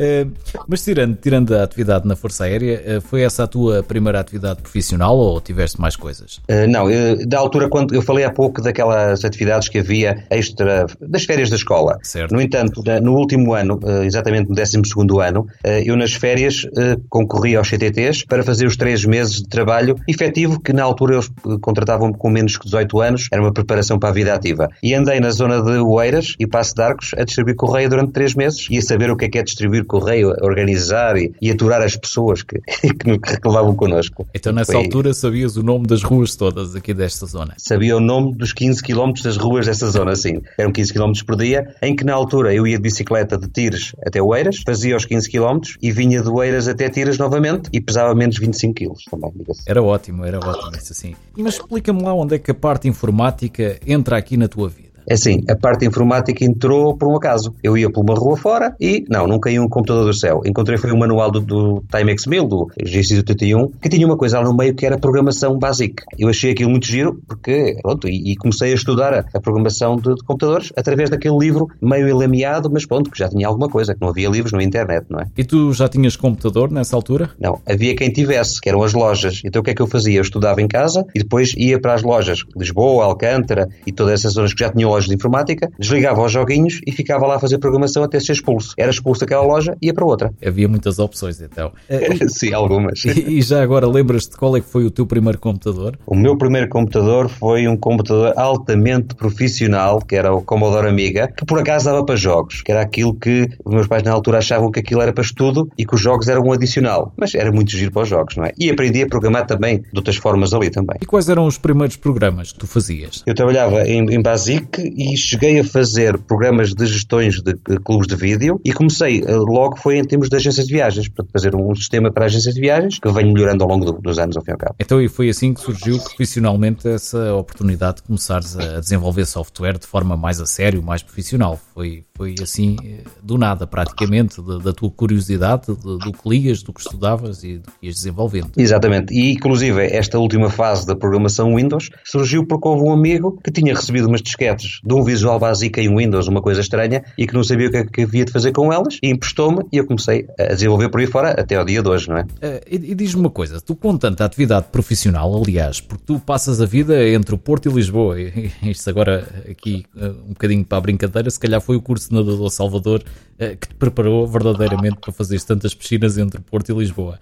Eh, 0.00 0.26
mas 0.66 0.82
tirando, 0.82 1.16
tirando 1.16 1.54
a 1.54 1.62
atividade 1.62 2.08
na 2.08 2.16
Força 2.16 2.44
Aérea, 2.44 2.98
uh, 2.98 3.00
foi 3.02 3.20
essa 3.20 3.44
a 3.44 3.46
tua 3.46 3.82
primeira 3.82 4.18
atividade 4.18 4.62
profissional 4.62 5.14
ou 5.14 5.38
tiveste 5.42 5.78
mais 5.78 5.94
coisas? 5.94 6.38
Uh, 6.48 6.66
não, 6.68 6.90
eu, 6.90 7.26
da 7.26 7.38
altura, 7.38 7.68
quando 7.68 7.94
eu 7.94 8.00
falei 8.00 8.24
há 8.24 8.32
pouco 8.32 8.62
daquelas 8.62 9.22
atividades 9.24 9.68
que 9.68 9.78
havia 9.78 10.24
extra 10.30 10.86
das 11.00 11.24
férias 11.24 11.50
da 11.50 11.56
escola. 11.56 11.98
Certo. 12.02 12.32
No 12.32 12.40
entanto, 12.40 12.82
no 13.02 13.14
último 13.14 13.52
ano, 13.52 13.78
exatamente 14.02 14.48
no 14.48 14.54
12 14.54 14.78
ano, 15.22 15.46
eu 15.84 15.96
nas 15.96 16.12
férias 16.12 16.66
concorri 17.08 17.56
aos 17.56 17.68
CTTs 17.68 18.24
para 18.24 18.42
fazer 18.42 18.66
os 18.66 18.76
três 18.76 19.04
meses 19.04 19.36
de 19.36 19.48
trabalho 19.48 19.96
efetivo, 20.08 20.60
que 20.60 20.72
na 20.72 20.82
altura 20.82 21.14
eles 21.14 21.30
contratavam-me 21.60 22.16
com 22.16 22.30
menos 22.30 22.56
que 22.56 22.64
18 22.64 23.00
anos, 23.00 23.28
era 23.30 23.42
uma 23.42 23.52
preparação 23.52 23.98
para 23.98 24.08
a 24.08 24.12
vida 24.12 24.34
ativa. 24.34 24.68
E 24.82 24.94
andei 24.94 25.20
na 25.20 25.30
zona 25.30 25.60
de 25.60 25.78
Oeiras 25.78 26.34
e 26.38 26.46
Passo 26.46 26.74
de 26.74 26.82
Arcos 26.82 27.10
a 27.16 27.24
distribuir 27.24 27.56
correio 27.56 27.88
durante 27.88 28.12
três 28.12 28.34
meses 28.34 28.66
e 28.70 28.78
a 28.78 28.82
saber 28.82 29.10
o 29.10 29.16
que 29.16 29.26
é 29.26 29.28
que 29.28 29.38
é 29.38 29.42
distribuir 29.42 29.84
correio 29.90 30.30
a 30.30 30.44
organizar 30.44 31.16
e, 31.16 31.34
e 31.42 31.50
aturar 31.50 31.82
as 31.82 31.96
pessoas 31.96 32.42
que, 32.42 32.60
que, 32.94 33.48
levavam 33.48 33.74
connosco. 33.74 34.24
Então 34.32 34.52
nessa 34.52 34.72
Foi... 34.72 34.84
altura 34.84 35.12
sabias 35.12 35.56
o 35.56 35.64
nome 35.64 35.88
das 35.88 36.04
ruas 36.04 36.36
todas 36.36 36.76
aqui 36.76 36.94
desta 36.94 37.26
zona? 37.26 37.54
Sabia 37.58 37.96
o 37.96 38.00
nome 38.00 38.36
dos 38.36 38.52
15 38.52 38.80
km 38.82 39.12
das 39.24 39.36
ruas 39.36 39.66
dessa 39.66 39.90
zona, 39.90 40.14
sim. 40.14 40.40
Eram 40.56 40.70
15 40.70 40.92
km 40.92 41.12
por 41.26 41.36
dia, 41.36 41.74
em 41.82 41.96
que 41.96 42.04
na 42.04 42.14
altura 42.14 42.54
eu 42.54 42.66
ia 42.66 42.76
de 42.76 42.82
bicicleta 42.82 43.36
de 43.36 43.48
Tires 43.48 43.92
até 44.06 44.22
Oeiras, 44.22 44.58
fazia 44.64 44.96
os 44.96 45.04
15 45.04 45.28
km 45.28 45.60
e 45.82 45.90
vinha 45.90 46.22
de 46.22 46.28
Oeiras 46.28 46.68
até 46.68 46.88
Tires 46.88 47.18
novamente 47.18 47.68
e 47.72 47.80
pesava 47.80 48.14
menos 48.14 48.38
25 48.38 48.74
kg 48.74 48.94
também. 49.10 49.32
Era 49.66 49.82
ótimo, 49.82 50.24
era 50.24 50.38
ótimo 50.38 50.76
isso 50.76 50.92
assim. 50.92 51.16
Mas 51.36 51.54
explica-me 51.54 52.02
lá 52.02 52.14
onde 52.14 52.36
é 52.36 52.38
que 52.38 52.50
a 52.50 52.54
parte 52.54 52.86
informática 52.86 53.78
entra 53.84 54.16
aqui 54.16 54.36
na 54.36 54.46
tua 54.46 54.68
vida. 54.68 54.89
É 55.10 55.14
assim, 55.14 55.42
a 55.48 55.56
parte 55.56 55.84
informática 55.84 56.44
entrou 56.44 56.96
por 56.96 57.08
um 57.08 57.16
acaso. 57.16 57.52
Eu 57.64 57.76
ia 57.76 57.90
por 57.90 58.00
uma 58.04 58.14
rua 58.14 58.36
fora 58.36 58.76
e, 58.80 59.04
não, 59.08 59.26
não 59.26 59.40
caiu 59.40 59.60
um 59.60 59.68
computador 59.68 60.04
do 60.04 60.14
céu. 60.14 60.40
Encontrei 60.46 60.78
foi 60.78 60.92
um 60.92 60.98
manual 60.98 61.32
do, 61.32 61.40
do 61.40 61.82
Timex 61.90 62.26
1000, 62.26 62.46
do 62.46 62.70
G681, 62.80 63.72
que 63.82 63.88
tinha 63.88 64.06
uma 64.06 64.16
coisa 64.16 64.38
lá 64.38 64.44
no 64.44 64.56
meio 64.56 64.72
que 64.72 64.86
era 64.86 64.96
programação 64.96 65.58
básica. 65.58 66.04
Eu 66.16 66.28
achei 66.28 66.52
aquilo 66.52 66.70
muito 66.70 66.86
giro, 66.86 67.20
porque, 67.26 67.76
pronto, 67.82 68.06
e, 68.06 68.30
e 68.30 68.36
comecei 68.36 68.70
a 68.70 68.74
estudar 68.76 69.12
a, 69.12 69.24
a 69.34 69.40
programação 69.40 69.96
de, 69.96 70.14
de, 70.14 70.22
computadores 70.22 70.72
através 70.76 71.10
daquele 71.10 71.36
livro 71.36 71.66
meio 71.82 72.06
elemeado, 72.06 72.70
mas 72.72 72.86
pronto, 72.86 73.10
que 73.10 73.18
já 73.18 73.28
tinha 73.28 73.48
alguma 73.48 73.68
coisa, 73.68 73.96
que 73.96 74.00
não 74.00 74.10
havia 74.10 74.28
livros 74.28 74.52
na 74.52 74.62
internet, 74.62 75.06
não 75.10 75.18
é? 75.18 75.26
E 75.36 75.42
tu 75.42 75.72
já 75.72 75.88
tinhas 75.88 76.14
computador 76.14 76.70
nessa 76.70 76.94
altura? 76.94 77.30
Não, 77.36 77.60
havia 77.68 77.96
quem 77.96 78.12
tivesse, 78.12 78.60
que 78.60 78.68
eram 78.68 78.84
as 78.84 78.92
lojas. 78.92 79.42
Então 79.44 79.58
o 79.58 79.64
que 79.64 79.72
é 79.72 79.74
que 79.74 79.82
eu 79.82 79.88
fazia? 79.88 80.18
Eu 80.18 80.22
estudava 80.22 80.62
em 80.62 80.68
casa 80.68 81.04
e 81.12 81.18
depois 81.18 81.52
ia 81.56 81.80
para 81.80 81.94
as 81.94 82.04
lojas, 82.04 82.44
Lisboa, 82.56 83.06
Alcântara 83.06 83.68
e 83.84 83.90
todas 83.90 84.20
essas 84.20 84.34
zonas 84.34 84.54
que 84.54 84.60
já 84.60 84.70
tinham 84.70 84.88
lojas 84.88 84.99
de 85.06 85.14
informática, 85.14 85.70
desligava 85.78 86.22
os 86.22 86.32
joguinhos 86.32 86.80
e 86.86 86.92
ficava 86.92 87.26
lá 87.26 87.36
a 87.36 87.38
fazer 87.38 87.58
programação 87.58 88.02
até 88.02 88.18
ser 88.20 88.32
expulso. 88.32 88.74
Era 88.76 88.90
expulso 88.90 89.20
daquela 89.20 89.42
loja 89.42 89.76
e 89.80 89.86
ia 89.86 89.94
para 89.94 90.04
outra. 90.04 90.32
Havia 90.44 90.68
muitas 90.68 90.98
opções 90.98 91.40
então. 91.40 91.72
Sim, 92.28 92.52
algumas. 92.52 93.04
E, 93.04 93.38
e 93.38 93.42
já 93.42 93.62
agora 93.62 93.86
lembras-te 93.86 94.36
qual 94.36 94.56
é 94.56 94.60
que 94.60 94.66
foi 94.66 94.84
o 94.84 94.90
teu 94.90 95.06
primeiro 95.06 95.38
computador? 95.38 95.98
O 96.06 96.14
meu 96.14 96.36
primeiro 96.36 96.68
computador 96.68 97.28
foi 97.28 97.66
um 97.68 97.76
computador 97.76 98.32
altamente 98.36 99.14
profissional, 99.14 100.00
que 100.00 100.16
era 100.16 100.32
o 100.32 100.42
Commodore 100.42 100.88
Amiga, 100.88 101.28
que 101.28 101.44
por 101.44 101.58
acaso 101.58 101.86
dava 101.86 102.04
para 102.04 102.16
jogos, 102.16 102.62
que 102.62 102.70
era 102.70 102.80
aquilo 102.80 103.14
que 103.14 103.48
os 103.64 103.72
meus 103.72 103.86
pais 103.86 104.02
na 104.02 104.12
altura 104.12 104.38
achavam 104.38 104.70
que 104.70 104.80
aquilo 104.80 105.02
era 105.02 105.12
para 105.12 105.22
estudo 105.22 105.68
e 105.76 105.84
que 105.84 105.94
os 105.94 106.00
jogos 106.00 106.28
eram 106.28 106.42
um 106.42 106.52
adicional. 106.52 107.12
Mas 107.16 107.34
era 107.34 107.50
muito 107.52 107.70
giro 107.70 107.92
para 107.92 108.02
os 108.02 108.08
jogos, 108.08 108.36
não 108.36 108.44
é? 108.44 108.52
E 108.58 108.70
aprendi 108.70 109.02
a 109.02 109.06
programar 109.06 109.46
também 109.46 109.80
de 109.80 109.96
outras 109.96 110.16
formas 110.16 110.52
ali 110.52 110.70
também. 110.70 110.96
E 111.00 111.06
quais 111.06 111.28
eram 111.28 111.46
os 111.46 111.58
primeiros 111.58 111.96
programas 111.96 112.52
que 112.52 112.58
tu 112.58 112.66
fazias? 112.66 113.22
Eu 113.26 113.34
trabalhava 113.34 113.82
em, 113.86 114.04
em 114.12 114.22
Basic 114.22 114.79
e 114.80 115.16
cheguei 115.16 115.60
a 115.60 115.64
fazer 115.64 116.18
programas 116.18 116.74
de 116.74 116.86
gestões 116.86 117.40
de, 117.42 117.54
clubes 117.84 118.06
de 118.06 118.16
vídeo 118.16 118.60
e 118.64 118.72
comecei 118.72 119.22
eh, 119.22 119.36
logo 119.36 119.76
foi 119.76 119.98
em 119.98 120.04
termos 120.04 120.28
de 120.28 120.36
agências 120.36 120.66
de 120.66 120.72
viagens, 120.72 121.08
para 121.08 121.24
fazer 121.32 121.54
um 121.54 121.74
sistema 121.74 122.10
para 122.10 122.26
agências 122.26 122.54
de 122.54 122.60
viagens 122.60 122.98
que 122.98 123.10
venho 123.10 123.32
melhorando 123.32 123.64
ao 123.64 123.70
longo 123.70 123.84
do, 123.84 123.92
dos 123.92 124.18
anos 124.18 124.36
ao 124.36 124.42
fim 124.42 124.50
e 124.50 124.52
ao 124.52 124.58
cabo. 124.58 124.74
Então 124.78 125.00
e 125.00 125.08
foi 125.08 125.28
assim 125.28 125.54
que 125.54 125.60
surgiu 125.60 125.98
profissionalmente 125.98 126.88
essa 126.88 127.34
oportunidade 127.34 127.96
de 127.96 128.02
começares 128.02 128.56
a 128.56 128.80
desenvolver 128.80 129.26
software 129.26 129.78
de 129.78 129.86
forma 129.86 130.16
mais 130.16 130.40
a 130.40 130.46
sério, 130.46 130.82
mais 130.82 131.02
profissional. 131.02 131.58
Foi, 131.80 132.04
foi 132.14 132.34
assim 132.42 132.76
eh, 132.84 133.04
do 133.22 133.38
nada 133.38 133.66
praticamente, 133.66 134.42
da, 134.42 134.58
da 134.58 134.70
tua 134.70 134.90
curiosidade, 134.90 135.68
do, 135.68 135.96
do 135.96 136.12
que 136.12 136.28
lias, 136.28 136.62
do 136.62 136.74
que 136.74 136.80
estudavas 136.82 137.42
e 137.42 137.56
do 137.56 137.70
que 137.70 137.86
ias 137.86 137.94
desenvolvendo. 137.94 138.50
Exatamente, 138.54 139.14
e 139.14 139.32
inclusive 139.32 139.82
esta 139.86 140.18
última 140.18 140.50
fase 140.50 140.86
da 140.86 140.94
programação 140.94 141.56
Windows 141.56 141.88
surgiu 142.04 142.46
porque 142.46 142.68
houve 142.68 142.82
um 142.82 142.92
amigo 142.92 143.40
que 143.42 143.50
tinha 143.50 143.74
recebido 143.74 144.08
umas 144.08 144.20
disquetes 144.20 144.80
de 144.84 144.92
um 144.92 145.02
Visual 145.02 145.38
Basic 145.38 145.80
em 145.80 145.96
Windows, 145.96 146.28
uma 146.28 146.42
coisa 146.42 146.60
estranha, 146.60 147.02
e 147.16 147.26
que 147.26 147.32
não 147.32 147.42
sabia 147.42 147.68
o 147.68 147.70
que, 147.70 147.76
é 147.78 147.84
que 147.86 148.02
havia 148.02 148.26
de 148.26 148.32
fazer 148.32 148.52
com 148.52 148.70
elas, 148.70 148.98
e 149.02 149.08
emprestou-me 149.08 149.64
e 149.72 149.78
eu 149.78 149.86
comecei 149.86 150.26
a 150.38 150.52
desenvolver 150.52 150.90
por 150.90 151.00
aí 151.00 151.06
fora 151.06 151.30
até 151.30 151.56
ao 151.56 151.64
dia 151.64 151.82
de 151.82 151.88
hoje, 151.88 152.10
não 152.10 152.18
é? 152.18 152.22
Uh, 152.24 152.60
e, 152.70 152.90
e 152.90 152.94
diz-me 152.94 153.22
uma 153.22 153.30
coisa, 153.30 153.58
tu 153.58 153.74
com 153.74 153.96
tanta 153.96 154.22
atividade 154.22 154.66
profissional, 154.70 155.34
aliás, 155.34 155.80
porque 155.80 156.04
tu 156.06 156.20
passas 156.20 156.60
a 156.60 156.66
vida 156.66 157.08
entre 157.08 157.34
o 157.34 157.38
Porto 157.38 157.70
e 157.70 157.72
Lisboa, 157.72 158.20
e, 158.20 158.52
isto 158.64 158.90
agora 158.90 159.26
aqui 159.48 159.86
uh, 159.96 160.08
um 160.26 160.34
bocadinho 160.34 160.62
para 160.62 160.76
a 160.76 160.80
brincadeira, 160.82 161.30
se 161.30 161.40
calhar 161.40 161.58
foi 161.69 161.69
o 161.76 161.82
curso 161.82 162.08
de 162.08 162.14
nadador 162.14 162.50
Salvador 162.50 163.02
uh, 163.34 163.56
que 163.56 163.68
te 163.68 163.74
preparou 163.74 164.26
verdadeiramente 164.26 164.98
para 165.00 165.12
fazer 165.12 165.40
tantas 165.42 165.74
piscinas 165.74 166.18
entre 166.18 166.40
Porto 166.40 166.70
e 166.70 166.74
Lisboa. 166.74 167.18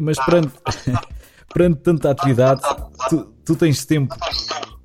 mas 0.00 0.18
perante, 0.24 0.52
perante 1.52 1.80
tanta 1.80 2.10
atividade, 2.10 2.62
tu, 3.08 3.32
tu 3.44 3.56
tens 3.56 3.84
tempo 3.84 4.14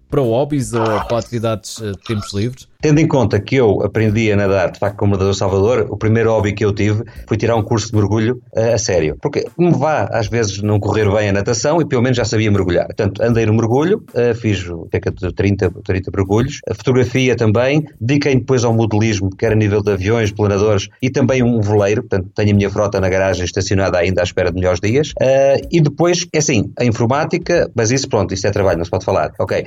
para 0.10 0.22
hobbies 0.22 0.74
ou 0.74 0.84
para 1.08 1.20
atividades 1.20 1.78
de 1.80 1.94
tempos 2.04 2.34
livres? 2.34 2.68
Tendo 2.80 3.00
em 3.00 3.08
conta 3.08 3.40
que 3.40 3.56
eu 3.56 3.82
aprendi 3.82 4.32
a 4.32 4.36
nadar, 4.36 4.72
de 4.72 4.80
facto, 4.80 4.98
como 4.98 5.14
nadador 5.14 5.34
Salvador, 5.34 5.88
o 5.90 5.98
primeiro 5.98 6.30
hobby 6.32 6.54
que 6.54 6.64
eu 6.64 6.72
tive 6.72 7.04
foi 7.28 7.36
tirar 7.36 7.56
um 7.56 7.64
curso 7.64 7.88
de 7.88 7.96
mergulho 7.96 8.40
uh, 8.56 8.76
a 8.76 8.78
sério. 8.78 9.18
Porque 9.20 9.46
me 9.58 9.72
vá, 9.72 10.04
às 10.12 10.28
vezes, 10.28 10.62
não 10.62 10.80
correr 10.80 11.10
bem 11.12 11.30
a 11.30 11.34
natação 11.34 11.82
e 11.82 11.88
pelo 11.88 12.04
menos 12.04 12.16
já 12.16 12.24
sabia 12.24 12.52
mergulhar. 12.52 12.86
Portanto, 12.86 13.24
andei 13.24 13.48
no 13.48 13.54
mergulho, 13.54 14.04
uh, 14.14 14.36
fiz 14.36 14.64
cerca 14.92 15.12
de 15.12 15.34
30, 15.34 15.72
30 15.84 16.12
mergulhos, 16.16 16.60
a 16.70 16.76
fotografia 16.76 17.36
também, 17.36 17.84
dediquei 18.00 18.36
depois 18.36 18.64
ao 18.64 18.74
modelismo, 18.74 19.32
que 19.36 19.44
era 19.44 19.56
a 19.56 19.58
nível 19.58 19.82
de 19.82 19.92
aviões, 19.92 20.32
planadores 20.32 20.88
e 21.02 21.10
também 21.10 21.42
um 21.42 21.60
voleiro, 21.60 22.04
portanto, 22.04 22.30
tenho 22.36 22.52
a 22.52 22.54
minha 22.54 22.70
frota 22.70 23.02
na 23.02 23.10
garagem 23.10 23.44
estacionada 23.44 23.98
ainda 23.98 24.22
à 24.22 24.24
espera 24.24 24.52
de 24.52 24.56
melhores 24.56 24.80
dias. 24.80 25.10
Uh, 25.20 25.66
e 25.72 25.82
depois, 25.82 26.28
é 26.32 26.38
assim, 26.38 26.72
a 26.78 26.86
informática, 26.86 27.72
mas 27.76 27.90
isso, 27.90 28.08
pronto, 28.08 28.36
isso 28.36 28.46
é 28.46 28.52
trabalho, 28.52 28.78
não 28.78 28.86
se 28.86 28.92
pode 28.92 29.04
falar. 29.04 29.34
Ok. 29.40 29.66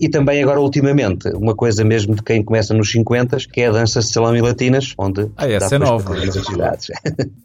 e 0.00 0.08
também 0.08 0.42
agora, 0.42 0.60
ultimamente, 0.60 1.28
uma 1.28 1.54
coisa 1.54 1.84
mesmo 1.84 2.14
de 2.14 2.23
quem 2.24 2.42
começa 2.42 2.74
nos 2.74 2.90
50, 2.90 3.36
que 3.52 3.60
é 3.60 3.68
a 3.68 3.72
dança 3.72 4.00
de 4.00 4.06
salão 4.06 4.36
e 4.36 4.40
latinas, 4.40 4.94
onde 4.98 5.30
ah, 5.36 5.48
essa 5.48 5.74
é 5.74 5.78
nova. 5.78 6.14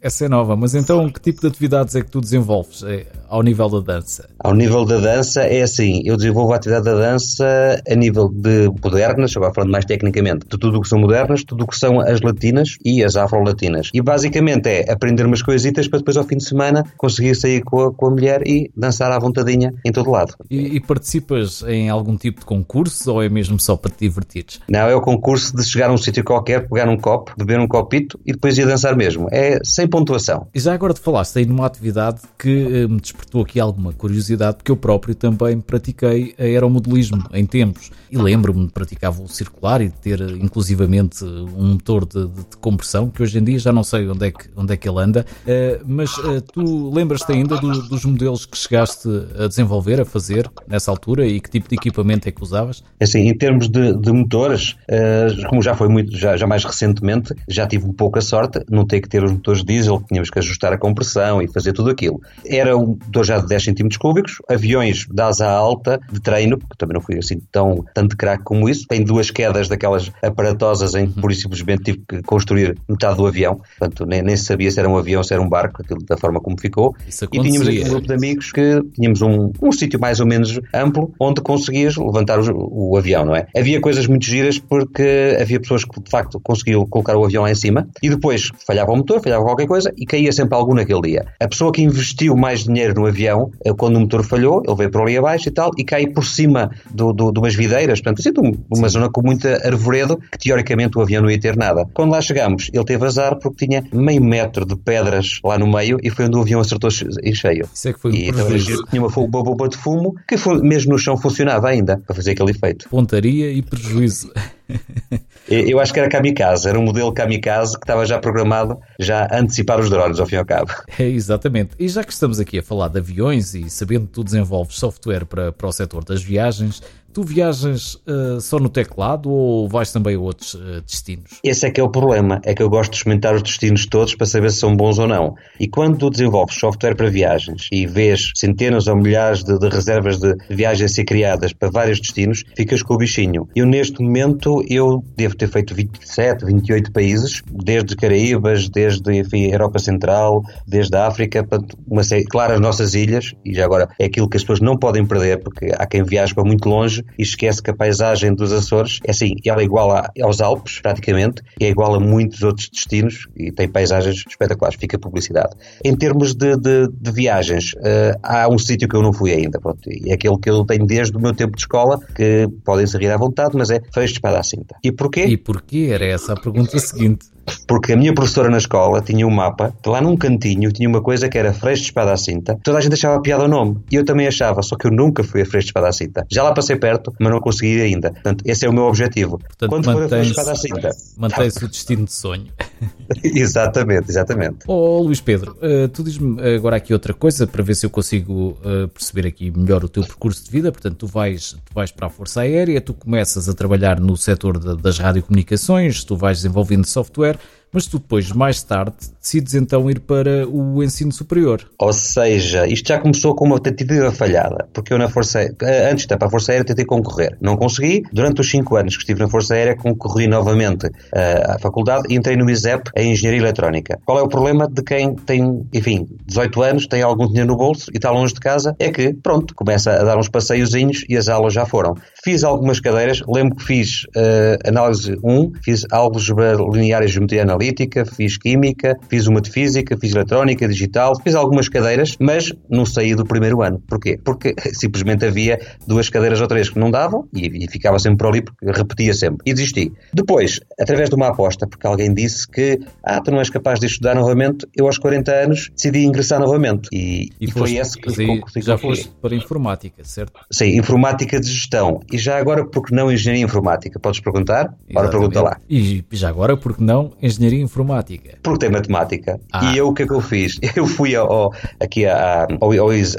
essa 0.00 0.24
é 0.24 0.28
nova, 0.28 0.56
mas 0.56 0.74
então 0.74 1.08
que 1.10 1.20
tipo 1.20 1.40
de 1.40 1.46
atividades 1.46 1.94
é 1.94 2.02
que 2.02 2.10
tu 2.10 2.20
desenvolves 2.20 2.82
é, 2.82 3.06
ao 3.30 3.42
nível 3.42 3.68
da 3.68 3.94
dança? 3.94 4.28
Ao 4.40 4.54
nível 4.54 4.84
da 4.84 4.98
dança 4.98 5.42
é 5.42 5.62
assim, 5.62 6.02
eu 6.04 6.16
desenvolvo 6.16 6.52
a 6.52 6.56
atividade 6.56 6.84
da 6.84 6.94
dança 6.94 7.80
a 7.88 7.94
nível 7.94 8.28
de 8.28 8.68
modernas, 8.82 9.34
agora 9.36 9.54
falando 9.54 9.70
mais 9.70 9.84
tecnicamente, 9.84 10.40
de 10.40 10.58
tudo 10.58 10.78
o 10.78 10.82
que 10.82 10.88
são 10.88 10.98
modernas, 10.98 11.44
tudo 11.44 11.64
o 11.64 11.66
que 11.66 11.78
são 11.78 12.00
as 12.00 12.20
latinas 12.20 12.76
e 12.84 13.04
as 13.04 13.16
afro-latinas. 13.16 13.90
E 13.94 14.02
basicamente 14.02 14.68
é 14.68 14.92
aprender 14.92 15.24
umas 15.24 15.42
coisitas 15.42 15.86
para 15.86 16.00
depois 16.00 16.16
ao 16.16 16.24
fim 16.24 16.36
de 16.36 16.44
semana 16.44 16.84
conseguir 16.96 17.34
sair 17.36 17.62
com 17.62 17.80
a, 17.80 17.94
com 17.94 18.06
a 18.06 18.10
mulher 18.10 18.42
e 18.46 18.70
dançar 18.76 19.12
à 19.12 19.18
vontadinha 19.18 19.72
em 19.84 19.92
todo 19.92 20.10
lado. 20.10 20.34
E, 20.50 20.76
e 20.76 20.80
participas 20.80 21.62
em 21.62 21.88
algum 21.88 22.16
tipo 22.16 22.40
de 22.40 22.46
concurso 22.46 23.12
ou 23.12 23.22
é 23.22 23.28
mesmo 23.28 23.60
só 23.60 23.76
para 23.76 23.92
te 23.92 24.00
divertires? 24.00 24.60
Não, 24.68 24.88
é 24.88 24.94
o 24.94 25.00
concurso 25.00 25.56
de 25.56 25.64
chegar 25.64 25.90
a 25.90 25.92
um 25.92 25.98
sítio 25.98 26.24
qualquer, 26.24 26.68
pegar 26.68 26.88
um 26.88 26.96
copo, 26.96 27.32
beber 27.38 27.60
um 27.60 27.68
copito 27.68 28.18
e 28.26 28.32
depois 28.32 28.58
ir 28.58 28.66
dançar 28.66 28.96
mesmo. 28.96 29.28
É 29.30 29.60
sem 29.62 29.86
pontuação. 29.86 30.48
E 30.52 30.58
já 30.58 30.74
agora 30.74 30.92
te 30.92 31.00
falaste 31.00 31.38
aí 31.38 31.46
numa 31.46 31.66
atividade 31.66 32.20
que 32.36 32.82
eh, 32.84 32.88
me 32.88 33.00
despertou 33.20 33.42
aqui 33.42 33.60
alguma 33.60 33.92
curiosidade, 33.92 34.56
porque 34.56 34.70
eu 34.70 34.76
próprio 34.76 35.14
também 35.14 35.60
pratiquei 35.60 36.34
aeromodelismo 36.38 37.24
em 37.32 37.44
tempos. 37.44 37.90
E 38.10 38.16
lembro-me 38.16 38.66
de 38.66 38.72
praticar 38.72 39.12
voo 39.12 39.28
circular 39.28 39.80
e 39.80 39.88
de 39.88 39.94
ter 39.94 40.20
inclusivamente 40.20 41.24
um 41.24 41.72
motor 41.72 42.04
de, 42.06 42.26
de, 42.26 42.56
compressão, 42.60 43.08
que 43.08 43.22
hoje 43.22 43.38
em 43.38 43.44
dia 43.44 43.58
já 43.58 43.72
não 43.72 43.84
sei 43.84 44.08
onde 44.08 44.26
é 44.26 44.30
que, 44.30 44.48
onde 44.56 44.72
é 44.72 44.76
que 44.76 44.88
ele 44.88 45.00
anda. 45.00 45.24
Uh, 45.42 45.84
mas 45.86 46.16
uh, 46.18 46.40
tu 46.40 46.90
lembras-te 46.92 47.32
ainda 47.32 47.56
do, 47.56 47.70
dos 47.88 48.04
modelos 48.04 48.46
que 48.46 48.56
chegaste 48.56 49.08
a 49.38 49.46
desenvolver, 49.46 50.00
a 50.00 50.04
fazer 50.04 50.50
nessa 50.66 50.90
altura 50.90 51.26
e 51.26 51.40
que 51.40 51.50
tipo 51.50 51.68
de 51.68 51.76
equipamento 51.76 52.28
é 52.28 52.32
que 52.32 52.42
usavas? 52.42 52.82
É 52.98 53.04
assim, 53.04 53.28
em 53.28 53.36
termos 53.36 53.68
de, 53.68 53.96
de 53.96 54.12
motores, 54.12 54.76
uh, 54.88 55.48
como 55.48 55.62
já 55.62 55.74
foi 55.74 55.88
muito, 55.88 56.16
já, 56.16 56.36
já 56.36 56.46
mais 56.46 56.64
recentemente, 56.64 57.34
já 57.48 57.66
tive 57.66 57.86
um 57.86 57.94
sorte, 58.20 58.60
não 58.68 58.84
ter 58.84 59.00
que 59.00 59.08
ter 59.08 59.22
os 59.22 59.32
motores 59.32 59.64
diesel, 59.64 60.02
tínhamos 60.08 60.30
que 60.30 60.38
ajustar 60.38 60.72
a 60.72 60.78
compressão 60.78 61.40
e 61.40 61.48
fazer 61.48 61.72
tudo 61.72 61.90
aquilo. 61.90 62.20
Era 62.44 62.76
um 62.76 62.98
já 63.22 63.38
de 63.38 63.46
10 63.46 63.64
cm 63.64 63.88
cúbicos, 63.98 64.36
aviões 64.48 65.06
de 65.10 65.22
asa 65.22 65.48
alta, 65.48 66.00
de 66.10 66.20
treino, 66.20 66.58
porque 66.58 66.74
também 66.76 66.94
não 66.94 67.00
fui 67.00 67.18
assim 67.18 67.40
tão 67.50 67.84
tanto 67.94 68.16
craque 68.16 68.44
como 68.44 68.68
isso, 68.68 68.86
tem 68.88 69.02
duas 69.02 69.30
quedas 69.30 69.68
daquelas 69.68 70.10
aparatosas 70.22 70.94
em 70.94 71.06
que 71.06 71.20
por 71.20 71.30
isso 71.30 71.42
simplesmente 71.42 71.82
tive 71.82 72.02
que 72.08 72.22
construir 72.22 72.76
metade 72.88 73.16
do 73.16 73.26
avião, 73.26 73.56
portanto 73.56 74.06
nem, 74.06 74.22
nem 74.22 74.36
sabia 74.36 74.70
se 74.70 74.78
era 74.78 74.88
um 74.88 74.96
avião 74.96 75.18
ou 75.18 75.24
se 75.24 75.32
era 75.32 75.42
um 75.42 75.48
barco, 75.48 75.82
aquilo 75.82 76.02
da 76.04 76.16
forma 76.16 76.40
como 76.40 76.58
ficou. 76.60 76.94
E 77.06 77.40
tínhamos 77.40 77.68
aqui 77.68 77.84
um 77.84 77.88
grupo 77.88 78.06
de 78.06 78.14
amigos 78.14 78.52
que 78.52 78.82
tínhamos 78.94 79.22
um, 79.22 79.52
um 79.62 79.72
sítio 79.72 80.00
mais 80.00 80.20
ou 80.20 80.26
menos 80.26 80.58
amplo 80.74 81.12
onde 81.18 81.40
conseguias 81.40 81.96
levantar 81.96 82.38
o, 82.40 82.90
o 82.92 82.96
avião, 82.96 83.24
não 83.24 83.34
é? 83.34 83.46
Havia 83.56 83.80
coisas 83.80 84.06
muito 84.06 84.24
giras 84.24 84.58
porque 84.58 85.36
havia 85.40 85.60
pessoas 85.60 85.84
que 85.84 86.00
de 86.00 86.10
facto 86.10 86.40
conseguiam 86.42 86.84
colocar 86.86 87.16
o 87.16 87.24
avião 87.24 87.42
lá 87.42 87.50
em 87.50 87.54
cima 87.54 87.88
e 88.02 88.08
depois 88.08 88.50
falhava 88.66 88.92
o 88.92 88.96
motor, 88.96 89.22
falhava 89.22 89.44
qualquer 89.44 89.66
coisa 89.66 89.92
e 89.96 90.06
caía 90.06 90.32
sempre 90.32 90.54
algo 90.54 90.74
naquele 90.74 91.00
dia. 91.02 91.26
A 91.40 91.48
pessoa 91.48 91.72
que 91.72 91.82
investiu 91.82 92.36
mais 92.36 92.64
dinheiro 92.64 92.94
no 93.00 93.06
avião, 93.06 93.50
eh, 93.64 93.72
quando 93.76 93.96
o 93.96 94.00
motor 94.00 94.22
falhou, 94.24 94.62
ele 94.66 94.76
veio 94.76 94.90
para 94.90 95.02
ali 95.02 95.16
abaixo 95.16 95.48
e 95.48 95.52
tal, 95.52 95.70
e 95.76 95.84
cai 95.84 96.06
por 96.06 96.24
cima 96.24 96.70
do, 96.90 97.12
do, 97.12 97.32
de 97.32 97.38
umas 97.38 97.54
videiras, 97.54 98.00
portanto, 98.00 98.20
assim, 98.20 98.32
de 98.32 98.40
uma 98.70 98.88
Sim. 98.88 98.94
zona 98.94 99.10
com 99.10 99.22
muita 99.22 99.66
arvoredo, 99.66 100.18
que 100.30 100.38
teoricamente 100.38 100.98
o 100.98 101.00
avião 101.00 101.22
não 101.22 101.30
ia 101.30 101.40
ter 101.40 101.56
nada. 101.56 101.86
Quando 101.94 102.10
lá 102.10 102.20
chegámos, 102.20 102.70
ele 102.72 102.84
teve 102.84 103.04
azar 103.04 103.36
porque 103.36 103.66
tinha 103.66 103.84
meio 103.92 104.22
metro 104.22 104.64
de 104.64 104.76
pedras 104.76 105.40
lá 105.44 105.58
no 105.58 105.66
meio 105.66 105.98
e 106.02 106.10
foi 106.10 106.26
onde 106.26 106.36
o 106.36 106.40
avião 106.40 106.60
acertou 106.60 106.90
em 107.22 107.34
cheio. 107.34 107.68
Isso 107.72 107.88
é 107.88 107.92
que 107.92 108.00
foi 108.00 108.12
e 108.12 108.32
prejuízo. 108.32 108.84
tinha 108.90 109.02
uma 109.02 109.10
bomba 109.28 109.68
de 109.68 109.76
fumo 109.76 110.14
que 110.28 110.36
foi, 110.36 110.60
mesmo 110.60 110.92
no 110.92 110.98
chão 110.98 111.16
funcionava 111.16 111.68
ainda 111.68 111.98
para 112.06 112.14
fazer 112.14 112.32
aquele 112.32 112.50
efeito. 112.50 112.88
Pontaria 112.88 113.50
e 113.52 113.62
prejuízo. 113.62 114.32
Eu 115.50 115.80
acho 115.80 115.92
que 115.92 115.98
era 115.98 116.08
kamikaze, 116.08 116.68
era 116.68 116.78
um 116.78 116.82
modelo 116.82 117.12
kamikaze 117.12 117.76
que 117.76 117.84
estava 117.84 118.06
já 118.06 118.18
programado 118.18 118.78
já 119.00 119.26
a 119.30 119.40
antecipar 119.40 119.80
os 119.80 119.90
drones, 119.90 120.20
ao 120.20 120.26
fim 120.26 120.36
e 120.36 120.38
ao 120.38 120.44
cabo. 120.44 120.70
É, 120.98 121.04
exatamente. 121.04 121.70
E 121.78 121.88
já 121.88 122.04
que 122.04 122.12
estamos 122.12 122.38
aqui 122.38 122.58
a 122.58 122.62
falar 122.62 122.88
de 122.88 122.98
aviões 122.98 123.54
e 123.54 123.70
sabendo 123.70 124.06
que 124.06 124.12
tu 124.12 124.22
desenvolves 124.22 124.76
software 124.76 125.24
para, 125.24 125.50
para 125.50 125.66
o 125.66 125.72
setor 125.72 126.04
das 126.04 126.22
viagens, 126.22 126.82
Tu 127.12 127.24
viajas 127.24 127.94
uh, 128.06 128.40
só 128.40 128.60
no 128.60 128.68
teclado 128.68 129.30
ou 129.30 129.68
vais 129.68 129.90
também 129.90 130.14
a 130.14 130.20
outros 130.20 130.54
uh, 130.54 130.80
destinos? 130.86 131.40
Esse 131.42 131.66
é 131.66 131.70
que 131.70 131.80
é 131.80 131.84
o 131.84 131.88
problema, 131.88 132.40
é 132.44 132.54
que 132.54 132.62
eu 132.62 132.70
gosto 132.70 132.92
de 132.92 132.98
experimentar 132.98 133.34
os 133.34 133.42
destinos 133.42 133.84
todos 133.84 134.14
para 134.14 134.26
saber 134.26 134.52
se 134.52 134.58
são 134.58 134.76
bons 134.76 134.96
ou 134.98 135.08
não. 135.08 135.34
E 135.58 135.66
quando 135.66 135.98
tu 135.98 136.08
desenvolves 136.08 136.54
software 136.54 136.94
para 136.94 137.10
viagens 137.10 137.68
e 137.72 137.84
vês 137.84 138.30
centenas 138.36 138.86
ou 138.86 138.94
milhares 138.94 139.42
de, 139.42 139.58
de 139.58 139.68
reservas 139.68 140.18
de 140.18 140.36
viagens 140.48 140.92
a 140.92 140.94
ser 140.94 141.04
criadas 141.04 141.52
para 141.52 141.68
vários 141.68 142.00
destinos, 142.00 142.44
ficas 142.56 142.80
com 142.80 142.94
o 142.94 142.98
bichinho. 142.98 143.48
Eu 143.56 143.66
neste 143.66 144.00
momento 144.00 144.62
eu 144.68 145.04
devo 145.16 145.36
ter 145.36 145.48
feito 145.48 145.74
27, 145.74 146.44
28 146.44 146.92
países, 146.92 147.42
desde 147.50 147.96
Caraíbas, 147.96 148.68
desde 148.68 149.18
enfim, 149.18 149.50
Europa 149.50 149.80
Central, 149.80 150.42
desde 150.64 150.96
a 150.96 151.08
África, 151.08 151.44
uma 151.88 152.04
série, 152.04 152.24
claro, 152.24 152.54
as 152.54 152.60
nossas 152.60 152.94
ilhas, 152.94 153.34
e 153.44 153.52
já 153.52 153.64
agora 153.64 153.88
é 153.98 154.04
aquilo 154.04 154.28
que 154.28 154.36
as 154.36 154.44
pessoas 154.44 154.60
não 154.60 154.76
podem 154.76 155.04
perder, 155.04 155.42
porque 155.42 155.72
há 155.76 155.86
quem 155.86 156.04
viaje 156.04 156.32
para 156.32 156.44
muito 156.44 156.68
longe 156.68 156.99
e 157.18 157.22
esquece 157.22 157.62
que 157.62 157.70
a 157.70 157.74
paisagem 157.74 158.34
dos 158.34 158.52
Açores 158.52 158.98
é 159.04 159.10
assim, 159.10 159.34
ela 159.44 159.60
é 159.60 159.64
igual 159.64 159.92
a, 159.92 160.10
aos 160.22 160.40
Alpes, 160.40 160.80
praticamente, 160.80 161.42
é 161.60 161.68
igual 161.68 161.94
a 161.94 162.00
muitos 162.00 162.42
outros 162.42 162.68
destinos 162.68 163.26
e 163.36 163.52
tem 163.52 163.68
paisagens 163.68 164.24
espetaculares, 164.26 164.78
fica 164.78 164.98
publicidade. 164.98 165.54
Em 165.84 165.94
termos 165.94 166.34
de, 166.34 166.56
de, 166.56 166.88
de 166.88 167.12
viagens, 167.12 167.72
uh, 167.74 168.18
há 168.22 168.48
um 168.48 168.58
sítio 168.58 168.88
que 168.88 168.96
eu 168.96 169.02
não 169.02 169.12
fui 169.12 169.32
ainda, 169.32 169.60
pronto, 169.60 169.80
é 169.88 170.12
aquele 170.12 170.38
que 170.38 170.50
eu 170.50 170.64
tenho 170.64 170.86
desde 170.86 171.16
o 171.16 171.20
meu 171.20 171.34
tempo 171.34 171.54
de 171.56 171.62
escola, 171.62 171.98
que 172.14 172.48
podem 172.64 172.86
se 172.86 172.96
rir 172.96 173.10
à 173.10 173.16
vontade, 173.16 173.56
mas 173.56 173.70
é 173.70 173.80
Freixo 173.92 174.14
de 174.14 174.18
Espada 174.18 174.38
à 174.38 174.42
Cinta. 174.42 174.76
E 174.82 174.92
porquê? 174.92 175.24
E 175.24 175.36
porquê? 175.36 175.90
Era 175.92 176.06
essa 176.06 176.32
a 176.32 176.40
pergunta 176.40 176.78
seguinte. 176.78 177.26
Porque 177.66 177.92
a 177.92 177.96
minha 177.96 178.12
professora 178.14 178.48
na 178.48 178.58
escola 178.58 179.00
tinha 179.00 179.26
um 179.26 179.30
mapa, 179.30 179.72
que 179.82 179.88
lá 179.88 180.00
num 180.00 180.16
cantinho 180.16 180.72
tinha 180.72 180.88
uma 180.88 181.00
coisa 181.00 181.28
que 181.28 181.38
era 181.38 181.52
Freixo 181.52 181.82
de 181.82 181.88
Espada 181.88 182.12
à 182.12 182.16
Cinta. 182.16 182.58
Toda 182.62 182.78
a 182.78 182.80
gente 182.80 182.94
achava 182.94 183.20
piada 183.20 183.44
o 183.44 183.48
nome. 183.48 183.78
E 183.90 183.94
eu 183.94 184.04
também 184.04 184.26
achava, 184.26 184.62
só 184.62 184.76
que 184.76 184.86
eu 184.86 184.90
nunca 184.90 185.22
fui 185.22 185.42
a 185.42 185.46
Freixo 185.46 185.66
de 185.66 185.70
Espada 185.70 185.88
à 185.88 185.92
Cinta. 185.92 186.26
Já 186.30 186.42
lá 186.42 186.52
passei 186.52 186.76
perto, 186.76 187.12
mas 187.18 187.30
não 187.30 187.40
consegui 187.40 187.80
ainda. 187.80 188.10
Portanto, 188.10 188.42
esse 188.44 188.64
é 188.66 188.68
o 188.68 188.72
meu 188.72 188.84
objetivo. 188.84 189.38
Portanto, 189.38 189.70
Quando 189.70 189.84
for 189.84 190.02
a 190.02 190.08
Freixo 190.08 190.24
de 190.24 190.30
Espada 190.30 190.52
à 190.52 190.54
Cinta. 190.56 190.90
Mantém-se 191.16 191.64
o 191.64 191.68
destino 191.68 192.04
de 192.04 192.12
sonho. 192.12 192.46
exatamente, 193.22 194.10
exatamente. 194.10 194.58
Oh, 194.66 195.02
Luís 195.02 195.20
Pedro, 195.20 195.56
uh, 195.56 195.88
tu 195.88 196.02
diz-me 196.02 196.40
agora 196.54 196.76
aqui 196.76 196.92
outra 196.92 197.12
coisa 197.12 197.46
para 197.46 197.62
ver 197.62 197.74
se 197.74 197.86
eu 197.86 197.90
consigo 197.90 198.58
uh, 198.64 198.88
perceber 198.88 199.26
aqui 199.26 199.50
melhor 199.50 199.84
o 199.84 199.88
teu 199.88 200.02
percurso 200.04 200.44
de 200.44 200.50
vida. 200.50 200.70
Portanto, 200.70 200.96
tu 200.96 201.06
vais, 201.06 201.52
tu 201.52 201.74
vais 201.74 201.90
para 201.90 202.06
a 202.06 202.10
Força 202.10 202.42
Aérea, 202.42 202.80
tu 202.80 202.94
começas 202.94 203.48
a 203.48 203.54
trabalhar 203.54 204.00
no 204.00 204.16
setor 204.16 204.58
das 204.76 204.98
radiocomunicações, 204.98 206.04
tu 206.04 206.16
vais 206.16 206.38
desenvolvendo 206.38 206.86
software 206.86 207.38
mas 207.72 207.86
tu 207.86 207.98
depois, 207.98 208.32
mais 208.32 208.62
tarde, 208.62 208.94
decides 209.20 209.54
então 209.54 209.90
ir 209.90 210.00
para 210.00 210.46
o 210.48 210.82
ensino 210.82 211.12
superior. 211.12 211.68
Ou 211.78 211.92
seja, 211.92 212.66
isto 212.66 212.88
já 212.88 212.98
começou 212.98 213.34
com 213.34 213.46
uma 213.46 213.60
tentativa 213.60 214.10
falhada, 214.10 214.68
porque 214.72 214.92
eu 214.92 214.98
na 214.98 215.08
Força 215.08 215.40
eh, 215.40 215.90
antes 215.90 216.06
de 216.06 216.16
para 216.16 216.26
a 216.26 216.30
Força 216.30 216.52
Aérea 216.52 216.64
tentei 216.64 216.84
concorrer. 216.84 217.36
Não 217.40 217.56
consegui, 217.56 218.02
durante 218.12 218.40
os 218.40 218.50
5 218.50 218.76
anos 218.76 218.96
que 218.96 219.02
estive 219.02 219.20
na 219.20 219.28
Força 219.28 219.54
Aérea 219.54 219.76
concorri 219.76 220.26
novamente 220.26 220.86
uh, 220.86 221.52
à 221.54 221.58
faculdade 221.58 222.04
e 222.08 222.16
entrei 222.16 222.36
no 222.36 222.50
ISEP 222.50 222.90
em 222.96 223.12
Engenharia 223.12 223.40
Eletrónica. 223.40 223.98
Qual 224.04 224.18
é 224.18 224.22
o 224.22 224.28
problema 224.28 224.68
de 224.68 224.82
quem 224.82 225.14
tem, 225.14 225.66
enfim, 225.72 226.06
18 226.26 226.62
anos, 226.62 226.86
tem 226.86 227.02
algum 227.02 227.26
dinheiro 227.26 227.48
no 227.48 227.56
bolso 227.56 227.90
e 227.92 227.96
está 227.96 228.10
longe 228.10 228.34
de 228.34 228.40
casa? 228.40 228.74
É 228.78 228.90
que, 228.90 229.14
pronto, 229.14 229.54
começa 229.54 229.92
a 229.92 230.04
dar 230.04 230.18
uns 230.18 230.28
passeiozinhos 230.28 231.04
e 231.08 231.16
as 231.16 231.28
aulas 231.28 231.54
já 231.54 231.64
foram. 231.64 231.94
Fiz 232.22 232.44
algumas 232.44 232.80
cadeiras, 232.80 233.22
lembro 233.26 233.56
que 233.56 233.64
fiz 233.64 234.04
uh, 234.16 234.68
análise 234.68 235.16
1, 235.24 235.52
fiz 235.64 235.86
álgebra 235.90 236.54
linear 236.70 237.02
e 237.02 237.08
geometria 237.08 237.42
analítica, 237.42 238.04
fiz 238.04 238.36
química, 238.36 238.98
fiz 239.08 239.26
uma 239.26 239.40
de 239.40 239.50
física, 239.50 239.96
fiz 239.98 240.14
eletrónica, 240.14 240.68
digital, 240.68 241.14
fiz 241.22 241.34
algumas 241.34 241.68
cadeiras, 241.68 242.16
mas 242.20 242.52
não 242.68 242.84
saí 242.84 243.14
do 243.14 243.24
primeiro 243.24 243.62
ano. 243.62 243.82
Porquê? 243.88 244.18
Porque 244.22 244.54
simplesmente 244.74 245.24
havia 245.24 245.58
duas 245.86 246.10
cadeiras 246.10 246.42
ou 246.42 246.46
três 246.46 246.68
que 246.68 246.78
não 246.78 246.90
davam 246.90 247.26
e, 247.34 247.64
e 247.64 247.70
ficava 247.70 247.98
sempre 247.98 248.18
por 248.18 248.26
ali 248.26 248.42
porque 248.42 248.66
repetia 248.70 249.14
sempre. 249.14 249.38
E 249.46 249.54
desisti. 249.54 249.90
Depois, 250.12 250.60
através 250.78 251.08
de 251.08 251.16
uma 251.16 251.28
aposta, 251.28 251.66
porque 251.66 251.86
alguém 251.86 252.12
disse 252.12 252.46
que 252.46 252.80
ah, 253.02 253.20
tu 253.22 253.30
não 253.30 253.38
és 253.38 253.48
capaz 253.48 253.80
de 253.80 253.86
estudar 253.86 254.14
novamente, 254.14 254.66
eu 254.76 254.86
aos 254.86 254.98
40 254.98 255.32
anos 255.32 255.70
decidi 255.74 256.04
ingressar 256.04 256.38
novamente. 256.38 256.88
E, 256.92 257.30
e, 257.40 257.46
e 257.46 257.50
foi 257.50 257.76
esse 257.76 257.96
que, 257.96 258.12
que 258.12 258.60
já 258.60 258.76
foste 258.76 259.10
para 259.22 259.34
informática, 259.34 260.04
certo? 260.04 260.38
Sim, 260.50 260.76
informática 260.76 261.40
de 261.40 261.46
gestão. 261.46 262.00
E 262.10 262.18
já 262.18 262.38
agora, 262.38 262.64
porque 262.64 262.94
não 262.94 263.10
engenharia 263.10 263.44
informática? 263.44 263.98
Podes 263.98 264.20
perguntar? 264.20 264.74
Ora, 264.94 265.08
pergunta 265.08 265.42
lá. 265.42 265.56
E 265.68 266.04
já 266.12 266.28
agora, 266.28 266.56
porque 266.56 266.82
não 266.82 267.12
engenharia 267.22 267.62
informática? 267.62 268.38
Porque 268.42 268.60
tem 268.60 268.70
matemática. 268.70 269.40
Ah. 269.52 269.72
E 269.72 269.78
eu, 269.78 269.88
o 269.88 269.94
que 269.94 270.02
é 270.02 270.06
que 270.06 270.12
eu 270.12 270.20
fiz? 270.20 270.58
Eu 270.80 270.86
fui 270.86 271.14
ao, 271.14 271.52
aqui 271.78 272.06
a, 272.06 272.46
ao, 272.60 272.70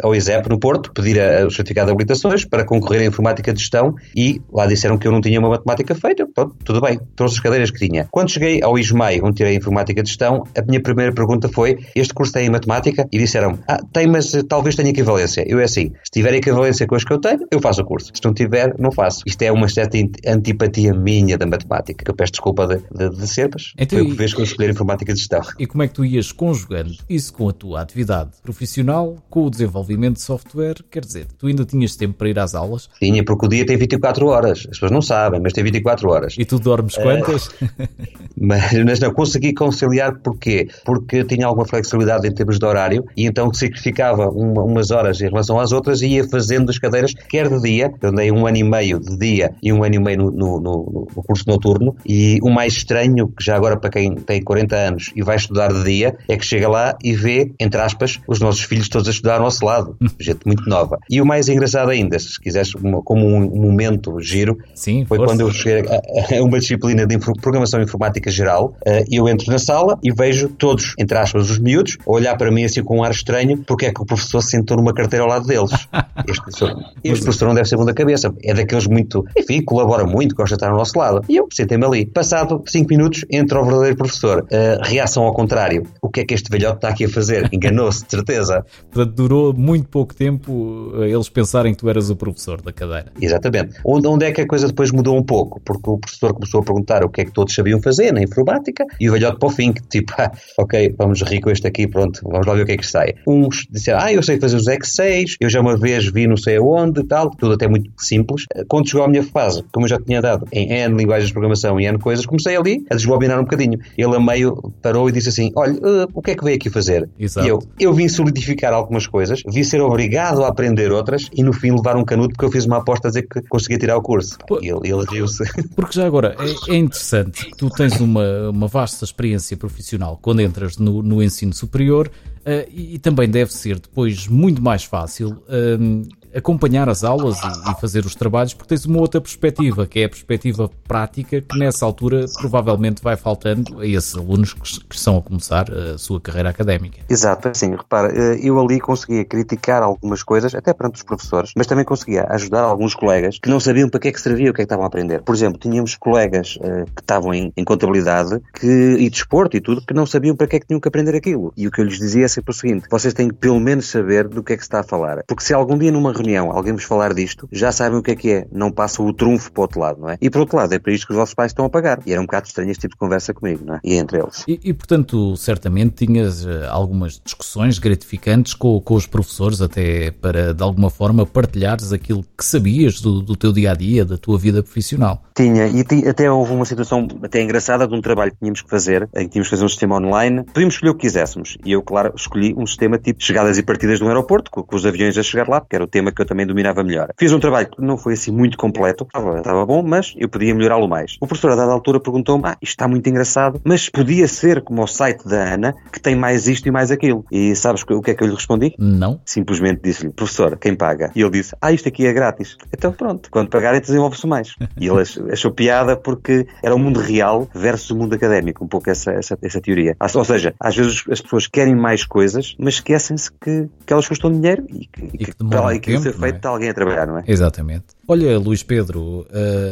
ao 0.04 0.16
ISEP 0.16 0.50
no 0.50 0.60
Porto, 0.60 0.92
pedir 0.94 1.20
a, 1.20 1.46
o 1.46 1.52
certificado 1.52 1.88
de 1.88 1.94
habilitações 1.94 2.44
para 2.44 2.66
concorrer 2.66 3.02
à 3.02 3.06
informática 3.06 3.54
de 3.54 3.60
gestão 3.60 3.94
e 4.16 4.42
lá 4.52 4.66
disseram 4.66 4.98
que 4.98 5.08
eu 5.08 5.12
não 5.12 5.22
tinha 5.22 5.40
uma 5.40 5.50
matemática 5.50 5.94
feita. 5.94 6.26
Pronto, 6.34 6.56
tudo 6.64 6.82
bem, 6.82 7.00
todas 7.16 7.34
as 7.34 7.40
cadeiras 7.40 7.70
que 7.70 7.88
tinha. 7.88 8.08
Quando 8.10 8.32
cheguei 8.32 8.62
ao 8.64 8.80
ISMAI, 8.80 9.20
onde 9.22 9.36
tirei 9.36 9.54
a 9.54 9.58
informática 9.58 10.02
de 10.02 10.10
gestão, 10.10 10.44
a 10.58 10.62
minha 10.64 10.82
primeira 10.82 11.14
pergunta 11.14 11.50
foi: 11.50 11.78
Este 11.96 12.14
curso 12.14 12.34
tem 12.34 12.50
matemática? 12.50 13.08
E 13.12 13.18
disseram: 13.18 13.60
Ah, 13.68 13.80
tem, 13.94 14.08
mas 14.08 14.34
eh, 14.34 14.42
talvez 14.48 14.76
tenha 14.76 14.90
equivalência. 14.90 15.44
Eu 15.48 15.60
é 15.60 15.66
assim: 15.66 15.92
se 16.04 16.12
tiver 16.12 16.34
equivalência 16.34 16.88
com 16.88 16.96
as 16.96 17.04
que 17.04 17.14
eu 17.14 17.20
tenho, 17.20 17.46
eu 17.52 17.60
faço 17.60 17.82
o 17.82 17.86
curso. 17.86 18.12
Se 18.14 18.24
não 18.24 18.34
tiver, 18.34 18.76
não 18.82 18.92
faço. 18.92 19.24
Isto 19.26 19.42
é 19.44 19.52
uma 19.52 19.68
certa 19.68 19.98
antipatia 20.28 20.94
minha 20.94 21.38
da 21.38 21.46
matemática, 21.46 22.04
que 22.04 22.12
eu 22.12 22.16
peço 22.16 22.34
desculpa 22.34 22.68
de, 22.68 22.78
de, 22.92 23.10
de 23.16 23.28
ser, 23.28 23.50
mas 23.54 23.74
então, 23.78 24.00
foi 24.00 24.08
o 24.08 24.12
que 24.12 24.18
fez 24.18 24.34
com 24.34 24.44
escolher 24.44 24.70
informática 24.70 25.14
de 25.14 25.20
gestão. 25.20 25.42
E 25.60 25.66
como 25.66 25.84
é 25.84 25.88
que 25.88 25.94
tu 25.94 26.06
ias 26.06 26.32
conjugando 26.32 26.94
isso 27.10 27.34
com 27.34 27.50
a 27.50 27.54
tua 27.54 27.82
atividade 27.82 28.32
profissional, 28.42 29.18
com 29.30 29.46
o 29.46 29.50
desenvolvimento 29.50 30.16
de 30.16 30.22
software? 30.22 30.76
Quer 30.90 31.06
dizer, 31.06 31.28
tu 31.38 31.48
ainda 31.48 31.66
tinhas 31.66 31.96
tempo 31.96 32.16
para 32.16 32.30
ir 32.30 32.40
às 32.40 32.56
aulas? 32.56 32.90
Tinha, 33.00 33.24
porque 33.24 33.46
o 33.46 33.50
dia 33.50 33.66
tem 33.66 33.78
24 33.78 34.26
horas. 34.28 34.60
As 34.60 34.66
pessoas 34.66 34.92
não 34.92 35.02
sabem, 35.02 35.40
mas 35.42 35.54
tem 35.54 35.64
24 35.64 36.10
horas. 36.10 36.36
E 36.38 36.46
tu 36.46 36.60
dormes 36.60 36.96
quantas? 36.96 37.48
Uh, 37.48 37.52
Mas, 38.44 38.74
mas 38.84 39.00
não, 39.00 39.14
consegui 39.14 39.54
conciliar 39.54 40.18
porquê? 40.20 40.68
Porque 40.84 41.24
tinha 41.24 41.46
alguma 41.46 41.66
flexibilidade 41.66 42.28
em 42.28 42.34
termos 42.34 42.58
de 42.58 42.66
horário 42.66 43.06
e 43.16 43.26
então 43.26 43.54
sacrificava 43.54 44.30
uma, 44.30 44.64
umas 44.64 44.90
horas 44.90 45.22
em 45.22 45.30
relação 45.30 45.60
às 45.60 45.72
outras 45.72 46.02
e 46.02 46.08
ia 46.08 46.28
fazendo 46.28 46.72
as 46.72 46.80
cadeiras, 46.80 47.14
quer 47.14 47.48
de 47.48 47.62
dia, 47.62 47.94
eu 48.02 48.10
andei 48.10 48.32
um 48.32 48.48
ano 48.48 48.58
e 48.58 48.64
meio 48.72 49.00
de 49.00 49.18
dia 49.18 49.54
e 49.62 49.74
um 49.74 49.84
ano 49.84 49.96
e 49.96 50.00
meio 50.00 50.18
no, 50.18 50.32
no, 50.32 50.60
no, 50.60 51.08
no 51.16 51.24
curso 51.24 51.44
noturno, 51.48 51.96
e 52.06 52.40
o 52.42 52.50
mais 52.50 52.74
estranho, 52.74 53.28
que 53.28 53.44
já 53.44 53.56
agora 53.56 53.78
para 53.78 53.90
quem 53.90 54.16
tem 54.16 54.42
40 54.42 54.76
anos 54.76 55.12
e 55.16 55.22
vai 55.22 55.36
estudar 55.36 55.74
de 55.74 55.84
dia, 55.84 56.16
é 56.28 56.38
que 56.38 56.46
chega 56.46 56.70
lá 56.70 56.96
e 57.04 57.14
vê, 57.14 57.52
entre 57.60 57.82
aspas, 57.82 58.20
os 58.28 58.40
nossos 58.40 58.62
filhos 58.62 58.88
todos 58.88 59.08
a 59.08 59.12
estudar 59.12 59.36
ao 59.36 59.42
nosso 59.42 59.66
lado, 59.66 59.98
gente 60.20 60.40
muito 60.46 60.68
nova. 60.70 61.00
E 61.10 61.22
o 61.22 61.26
mais 61.26 61.50
engraçado 61.50 61.90
ainda, 61.90 62.18
se 62.18 62.40
quiseres, 62.40 62.72
como 63.04 63.28
um 63.28 63.62
momento 63.62 64.20
giro, 64.20 64.58
Sim, 64.74 65.06
foi 65.06 65.18
força. 65.18 65.34
quando 65.34 65.42
eu 65.42 65.52
cheguei 65.52 65.90
a, 65.90 66.38
a 66.40 66.44
uma 66.44 66.60
disciplina 66.60 67.06
de 67.06 67.18
programação 67.18 67.82
informática 67.82 68.32
geral, 68.32 68.76
uh, 68.88 69.06
eu 69.12 69.28
entro 69.28 69.52
na 69.52 69.60
sala 69.60 70.00
e 70.04 70.12
vejo 70.12 70.50
todos, 70.50 70.94
entre 70.98 71.18
aspas, 71.18 71.50
os 71.50 71.60
miúdos, 71.60 71.98
a 72.06 72.12
olhar 72.12 72.38
para 72.38 72.52
mim 72.52 72.64
assim 72.64 72.84
com 72.84 73.00
um 73.00 73.04
ar 73.04 73.12
estranho, 73.12 73.58
porque 73.66 73.88
é 73.88 73.94
que 73.94 74.02
o 74.02 74.06
professor 74.06 74.42
sentou 74.42 74.78
numa 74.78 74.94
carteira 74.94 75.24
ao 75.24 75.30
lado 75.30 75.46
deles. 75.46 75.72
Este 76.28 76.42
professor, 76.42 76.94
este 77.04 77.24
professor 77.24 77.48
não 77.48 77.56
deve 77.56 77.68
ser 77.68 77.76
bom 77.78 77.86
da 77.86 77.94
cabeça, 77.94 78.34
é 78.44 78.54
daqueles 78.62 78.88
muito, 78.88 79.26
enfim, 79.38 79.62
colabora 79.62 80.06
muito, 80.06 80.36
gosta 80.36 80.56
de 80.56 80.60
estar 80.60 80.72
ao 80.72 80.78
nosso 80.78 80.98
lado. 80.98 81.24
E 81.28 81.36
eu 81.36 81.48
sentei-me 81.52 81.86
ali. 81.86 82.06
Passado 82.06 82.62
5 82.66 82.88
minutos, 82.90 83.26
entra 83.30 83.62
o 83.62 83.66
verdadeiro 83.66 83.98
professor. 83.98 84.44
Uh, 84.44 84.82
reação 84.82 85.24
ao 85.24 85.34
contrário. 85.34 85.84
O 86.02 86.10
que 86.10 86.22
é 86.22 86.26
que 86.26 86.34
este 86.34 86.50
velhote 86.50 86.78
está 86.78 86.90
aqui 86.90 87.06
a 87.06 87.10
fazer? 87.10 87.50
Enganou-se, 87.52 88.04
de 88.04 88.12
certeza. 88.12 88.66
Portanto, 88.92 89.16
durou 89.16 89.54
muito 89.54 89.88
pouco 89.90 90.16
tempo 90.16 90.52
uh, 90.94 91.04
eles 91.04 91.30
pensarem 91.30 91.74
que 91.74 91.80
tu 91.80 91.90
eras 91.90 92.10
o 92.10 92.16
professor 92.16 92.62
da 92.62 92.72
cadeira. 92.72 93.12
Exatamente. 93.20 93.80
Onde, 93.86 94.08
onde 94.08 94.26
é 94.26 94.32
que 94.32 94.42
a 94.42 94.48
coisa 94.48 94.68
depois 94.68 94.92
mudou 94.92 95.18
um 95.18 95.24
pouco? 95.24 95.60
Porque 95.62 95.90
o 95.90 95.98
professor 95.98 96.34
começou 96.34 96.62
a 96.62 96.64
perguntar 96.64 97.04
o 97.04 97.10
que 97.10 97.22
é 97.22 97.26
que 97.26 97.32
todos 97.32 97.54
sabiam 97.54 97.82
fazer 97.82 98.12
na 98.12 98.22
informática 98.22 98.86
e 99.00 99.10
o 99.10 99.14
velhote 99.14 99.40
para 99.40 99.48
o 99.48 99.52
fim, 99.52 99.72
que 99.72 99.82
tipo, 99.84 100.14
ah, 100.20 100.32
ok, 100.58 100.96
vamos 100.98 101.22
rir 101.22 101.42
com 101.42 101.50
este 101.50 101.68
aqui, 101.68 101.88
pronto, 101.88 102.22
vamos 102.24 102.46
lá 102.46 102.54
ver 102.54 102.64
o 102.64 102.66
que 102.66 102.74
é 102.74 102.78
que 102.78 102.86
sai. 102.86 103.14
Uns 103.28 103.68
disseram, 103.70 104.00
ah, 104.02 104.14
eu 104.14 104.24
sei 104.24 104.40
fazer 104.40 104.58
os 104.58 104.66
X6, 104.66 105.36
eu 105.40 105.50
já 105.50 105.62
uma 105.62 105.78
vez 105.78 106.12
vi 106.12 106.28
não 106.28 106.38
sei 106.38 106.58
aonde, 106.58 107.04
tal, 107.04 107.30
tudo 107.32 107.54
até 107.54 107.68
muito 107.68 107.92
simples. 108.00 108.46
Quando 108.68 108.90
chegou 108.90 109.06
à 109.06 109.08
minha 109.08 109.24
fase, 109.24 109.64
como 109.72 109.86
eu 109.86 109.90
já 109.90 110.00
tinha 110.00 110.22
dado 110.22 110.48
em 110.52 110.72
N 110.72 110.96
linguagens 110.96 111.28
de 111.28 111.34
programação 111.34 111.80
e 111.80 111.86
N 111.86 111.98
coisas, 112.00 112.26
comecei 112.26 112.56
ali 112.56 112.86
a 112.90 112.96
desbobinar 112.96 113.40
um 113.40 113.44
bocadinho. 113.44 113.80
Ele 113.98 114.16
a 114.16 114.20
meio 114.20 114.72
parou 114.82 115.10
e 115.10 115.12
disse 115.12 115.30
assim, 115.30 115.52
olha, 115.56 115.74
uh, 115.74 116.08
o 116.14 116.22
que 116.22 116.32
é 116.32 116.36
que 116.36 116.44
veio 116.44 116.56
aqui 116.56 116.70
fazer? 116.70 117.10
Exato. 117.20 117.46
E 117.46 117.50
eu, 117.50 117.60
eu 117.80 117.94
vim 117.94 118.08
solidificar 118.08 118.74
algumas 118.74 119.08
coisas, 119.08 119.42
vi 119.48 119.64
ser 119.64 119.82
obrigado 119.82 120.44
a 120.44 120.48
aprender 120.48 120.92
outras 120.92 121.30
e 121.34 121.44
no 121.44 121.54
fim 121.54 121.72
levar 121.72 121.96
um 121.96 122.04
canudo 122.04 122.30
porque 122.30 122.46
eu 122.46 122.52
fiz 122.52 122.66
uma 122.66 122.78
aposta 122.78 123.08
a 123.08 123.12
dizer 123.12 123.28
que 123.28 123.42
conseguia 123.44 123.78
tirar 123.78 123.98
o 123.98 124.02
curso. 124.02 124.38
Pô, 124.48 124.60
e 124.62 124.70
ele, 124.70 124.92
ele 124.92 125.06
riu-se. 125.10 125.44
Porque 125.76 125.94
já 125.94 126.06
agora 126.06 126.36
é, 126.40 126.74
é, 126.74 126.78
interessante, 126.78 127.50
tu 127.58 127.70
tens 127.70 128.00
uma, 128.00 128.50
uma 128.50 128.68
vasta 128.68 129.06
experiência 129.06 129.56
profissional 129.56 130.18
quando 130.22 130.42
entras 130.42 130.78
no, 130.78 131.02
no 131.02 131.22
ensino 131.22 131.54
superior 131.54 132.08
uh, 132.08 132.70
e, 132.72 132.96
e, 132.96 133.00
também 133.00 133.30
deve 133.30 133.54
ser 133.54 133.80
depois 133.80 134.28
muito 134.28 134.62
mais 134.62 134.84
fácil. 134.84 135.42
Uh, 135.48 136.08
acompanhar 136.34 136.90
as 136.90 137.04
aulas 137.04 137.38
e, 137.40 137.72
e, 137.72 137.82
fazer 137.82 138.06
os 138.06 138.16
trabalhos, 138.16 138.54
porque 138.54 138.70
tens 138.70 138.86
uma 138.86 139.00
outra 139.00 139.20
perspectiva, 139.20 139.86
que 139.86 140.00
é 140.00 140.06
a 140.06 140.10
perspectiva 140.10 140.70
prática, 140.88 141.42
que 141.42 141.58
nessa 141.58 141.86
altura 141.86 142.26
provavelmente 142.40 143.02
vai 143.02 143.16
faltando 143.16 143.80
a 143.80 143.86
esses 143.86 144.16
alunos 144.16 144.54
que, 144.54 144.62
que 144.86 144.96
estão 144.96 145.18
a 145.18 145.22
começar 145.22 145.72
a 145.72 145.98
sua 145.98 146.20
carreira 146.20 146.50
académica. 146.50 147.02
Exato, 147.10 147.50
assim, 147.50 147.72
repara, 147.72 148.12
eh, 148.14 148.40
eu 148.42 148.60
ali 148.60 148.80
conseguia 148.80 149.26
criticar 149.26 149.84
algumas 149.84 150.24
coisas, 150.24 150.54
até 150.56 150.74
perante 150.74 150.96
os 150.96 151.04
professores, 151.04 151.52
mas 151.56 151.68
também 151.68 151.86
conseguia 151.86 152.26
ajudar 152.30 152.62
alguns 152.62 152.96
colegas 152.96 153.40
que 153.42 153.50
não 153.50 153.60
sabiam 153.60 153.90
para 153.90 154.00
que 154.00 154.08
é 154.08 154.12
que 154.12 154.22
servia, 154.22 154.52
o 154.52 154.54
que 154.54 154.62
é 154.62 154.64
que 154.64 154.68
estavam 154.68 154.84
a 154.86 154.88
aprender. 154.88 155.22
Por 155.22 155.36
exemplo, 155.36 155.60
tínhamos 155.60 155.96
colegas 155.96 156.58
uh, 156.58 156.86
que 156.96 157.02
estavam 157.02 157.34
em, 157.34 157.52
em 157.56 157.64
contabilidade 157.64 158.40
que, 158.54 158.68
e 158.68 159.10
desporto 159.10 159.58
e 159.58 159.62
tudo, 159.62 159.82
que 159.82 159.94
não 159.94 160.06
sabiam 160.06 160.36
para 160.36 160.48
que 160.48 160.56
é 160.56 160.60
que 160.60 160.68
tinham 160.68 160.80
que 160.80 160.88
aprender 160.88 161.16
aquilo. 161.16 161.54
E 161.56 161.68
o 161.68 161.72
que 161.72 161.82
eu 161.82 161.86
lhes 161.86 162.00
dizia 162.00 162.26
é 162.26 162.28
sempre 162.28 162.52
o 162.52 162.54
seguinte: 162.54 162.88
vocês 162.90 163.14
têm 163.14 163.30
que 163.30 163.36
pelo 163.36 163.60
menos 163.60 163.90
saber 163.90 164.28
do 164.28 164.44
que 164.44 164.54
é 164.54 164.58
que 164.58 164.64
se 164.64 164.68
está 164.68 164.80
a 164.80 164.84
falar. 164.84 165.24
Porque 165.28 165.44
se 165.44 165.54
algum 165.54 165.78
dia 165.78 165.92
numa 165.92 166.14
reunião 166.22 166.52
alguém 166.52 166.74
vos 166.74 166.84
falar 166.84 167.14
disto, 167.14 167.48
já 167.52 167.72
sabem 167.72 168.00
o 168.00 168.04
que 168.04 168.12
é 168.12 168.16
que 168.16 168.32
é. 168.32 168.48
Não 168.52 168.72
passam 168.72 169.06
o 169.06 169.14
trunfo 169.14 169.52
para 169.52 169.62
o 169.62 169.64
outro 169.64 169.80
lado, 169.80 170.02
não 170.02 170.10
é? 170.10 170.18
E 170.22 170.30
por 170.30 170.42
outro 170.42 170.58
lado, 170.58 170.74
é 170.74 170.80
para 170.80 170.94
isto 170.94 171.08
que 171.08 171.14
os 171.14 171.18
vossos 171.18 171.34
pais 171.34 171.52
estão 171.52 171.66
a 171.66 171.70
pagar. 171.70 172.00
E 172.06 172.12
era 172.12 172.22
um 172.22 172.26
bocado 172.26 172.48
estranho 172.48 172.72
este 172.72 172.82
tipo 172.82 172.96
de 172.96 173.00
conversa 173.00 173.34
comigo, 173.34 173.66
não 173.66 173.76
é? 173.76 173.80
E 173.84 173.96
entre 173.96 174.20
eles. 174.20 174.44
E, 174.48 174.60
e 174.64 174.74
portanto, 174.74 175.36
certamente 175.36 176.06
tinhas 176.06 176.46
uh, 176.46 176.68
algumas 176.70 177.22
discussões 177.24 177.80
gratificantes 177.80 178.54
com, 178.54 178.80
com 178.82 178.96
os 178.96 179.06
professores, 179.06 179.62
até 179.62 180.12
para 180.12 180.54
de 180.54 180.64
alguma 180.64 180.90
forma 180.90 181.26
partilhares 181.26 181.92
aquilo 181.92 182.24
que 182.38 182.46
sabias 182.46 183.02
do, 183.02 183.22
do 183.22 183.36
teu 183.36 183.52
dia 183.52 183.72
a 183.72 183.76
dia, 183.76 184.06
da 184.06 184.18
tua 184.18 184.38
vida 184.38 184.62
profissional. 184.62 185.24
Tinha, 185.36 185.68
e 185.68 186.08
até 186.08 186.32
houve 186.32 186.54
uma 186.54 186.66
situação 186.66 187.08
até 187.24 187.42
engraçada 187.42 187.88
de 187.88 187.94
um 187.94 188.02
trabalho 188.02 188.32
que 188.32 188.38
tínhamos 188.38 188.62
que 188.62 188.70
fazer, 188.70 189.10
em 189.16 189.26
que 189.26 189.32
tínhamos 189.32 189.48
que 189.48 189.56
fazer 189.56 189.66
um 189.66 189.70
sistema 189.70 189.96
online. 189.96 190.44
Podíamos 190.44 190.76
escolher 190.76 190.92
o 190.92 190.96
que 190.96 191.02
quiséssemos. 191.02 191.58
E 191.66 191.72
eu, 191.72 191.82
claro, 191.82 192.14
escolhi 192.16 192.54
um 192.56 192.66
sistema 192.66 192.98
tipo 192.98 193.24
chegadas 193.24 193.58
e 193.58 193.64
partidas 193.64 194.00
de 194.00 194.06
um 194.06 194.08
aeroporto, 194.08 194.52
com, 194.52 194.64
com 194.64 194.76
os 194.76 194.86
aviões 194.86 195.18
a 195.18 195.24
chegar 195.24 195.48
lá, 195.48 195.62
porque 195.62 195.76
era 195.76 195.84
o 195.84 195.88
tema 195.88 196.11
que 196.14 196.22
eu 196.22 196.26
também 196.26 196.46
dominava 196.46 196.84
melhor. 196.84 197.10
Fiz 197.18 197.32
um 197.34 197.40
trabalho 197.40 197.70
que 197.70 197.82
não 197.82 197.98
foi 197.98 198.14
assim 198.14 198.32
muito 198.32 198.58
completo, 198.58 199.04
estava, 199.04 199.38
estava 199.38 199.66
bom, 199.66 199.84
mas 199.84 200.14
eu 200.18 200.30
podia 200.30 200.54
melhorá-lo 200.54 200.88
mais. 200.88 201.18
O 201.20 201.28
professor, 201.28 201.52
a 201.52 201.56
dada 201.56 201.72
altura, 201.72 202.00
perguntou-me: 202.00 202.44
Ah, 202.46 202.58
isto 202.62 202.72
está 202.72 202.88
muito 202.88 203.08
engraçado, 203.10 203.62
mas 203.64 203.90
podia 203.90 204.28
ser 204.28 204.62
como 204.62 204.84
o 204.84 204.88
site 204.88 205.28
da 205.28 205.54
Ana, 205.54 205.74
que 205.92 206.00
tem 206.00 206.16
mais 206.16 206.48
isto 206.48 206.68
e 206.68 206.72
mais 206.72 206.92
aquilo. 206.92 207.26
E 207.32 207.56
sabes 207.56 207.84
o 207.90 208.02
que 208.02 208.12
é 208.12 208.14
que 208.14 208.24
eu 208.24 208.28
lhe 208.28 208.36
respondi? 208.36 208.74
Não. 208.78 209.20
Simplesmente 209.26 209.82
disse-lhe: 209.84 210.12
Professor, 210.12 210.58
quem 210.58 210.76
paga? 210.76 211.12
E 211.16 211.22
ele 211.22 211.32
disse: 211.32 211.56
Ah, 211.62 211.72
isto 211.72 211.88
aqui 211.88 212.06
é 212.06 212.14
grátis. 212.14 212.58
Então 212.74 212.92
pronto, 212.92 213.30
quando 213.32 213.50
pagarem, 213.50 213.82
desenvolve-se 213.82 214.28
mais. 214.28 214.56
E 214.80 214.88
ele 214.88 215.02
achou 215.32 215.52
piada 215.52 215.96
porque 215.96 216.48
era 216.64 216.76
o 216.76 216.80
mundo 216.80 217.00
real 217.00 217.48
versus 217.54 217.90
o 217.92 217.96
mundo 217.96 218.14
académico, 218.14 218.64
um 218.64 218.68
pouco 218.68 218.90
essa, 218.90 219.12
essa, 219.12 219.38
essa 219.42 219.62
teoria. 219.62 219.96
Ou 220.00 220.26
seja, 220.26 220.54
às 220.60 220.76
vezes 220.76 221.04
as 221.10 221.22
pessoas 221.22 221.48
querem 221.48 221.76
mais 221.76 222.06
coisas, 222.06 222.56
mas 222.60 222.76
esquecem-se 222.76 223.32
que, 223.32 223.70
que 223.86 223.94
elas 223.94 224.08
custam 224.08 224.32
dinheiro 224.32 224.66
e 224.70 224.88
que, 224.88 225.04
e 225.04 225.26
que, 225.26 225.34
que, 225.34 225.80
que, 225.80 226.00
que 226.01 226.01
feito 226.02 226.36
é? 226.36 226.40
de 226.40 226.48
alguém 226.48 226.70
a 226.70 226.74
trabalhar, 226.74 227.08
não 227.08 227.18
é? 227.20 227.24
Exatamente. 227.28 227.86
Olha, 228.14 228.38
Luís 228.38 228.62
Pedro, 228.62 229.22
uh, 229.22 229.26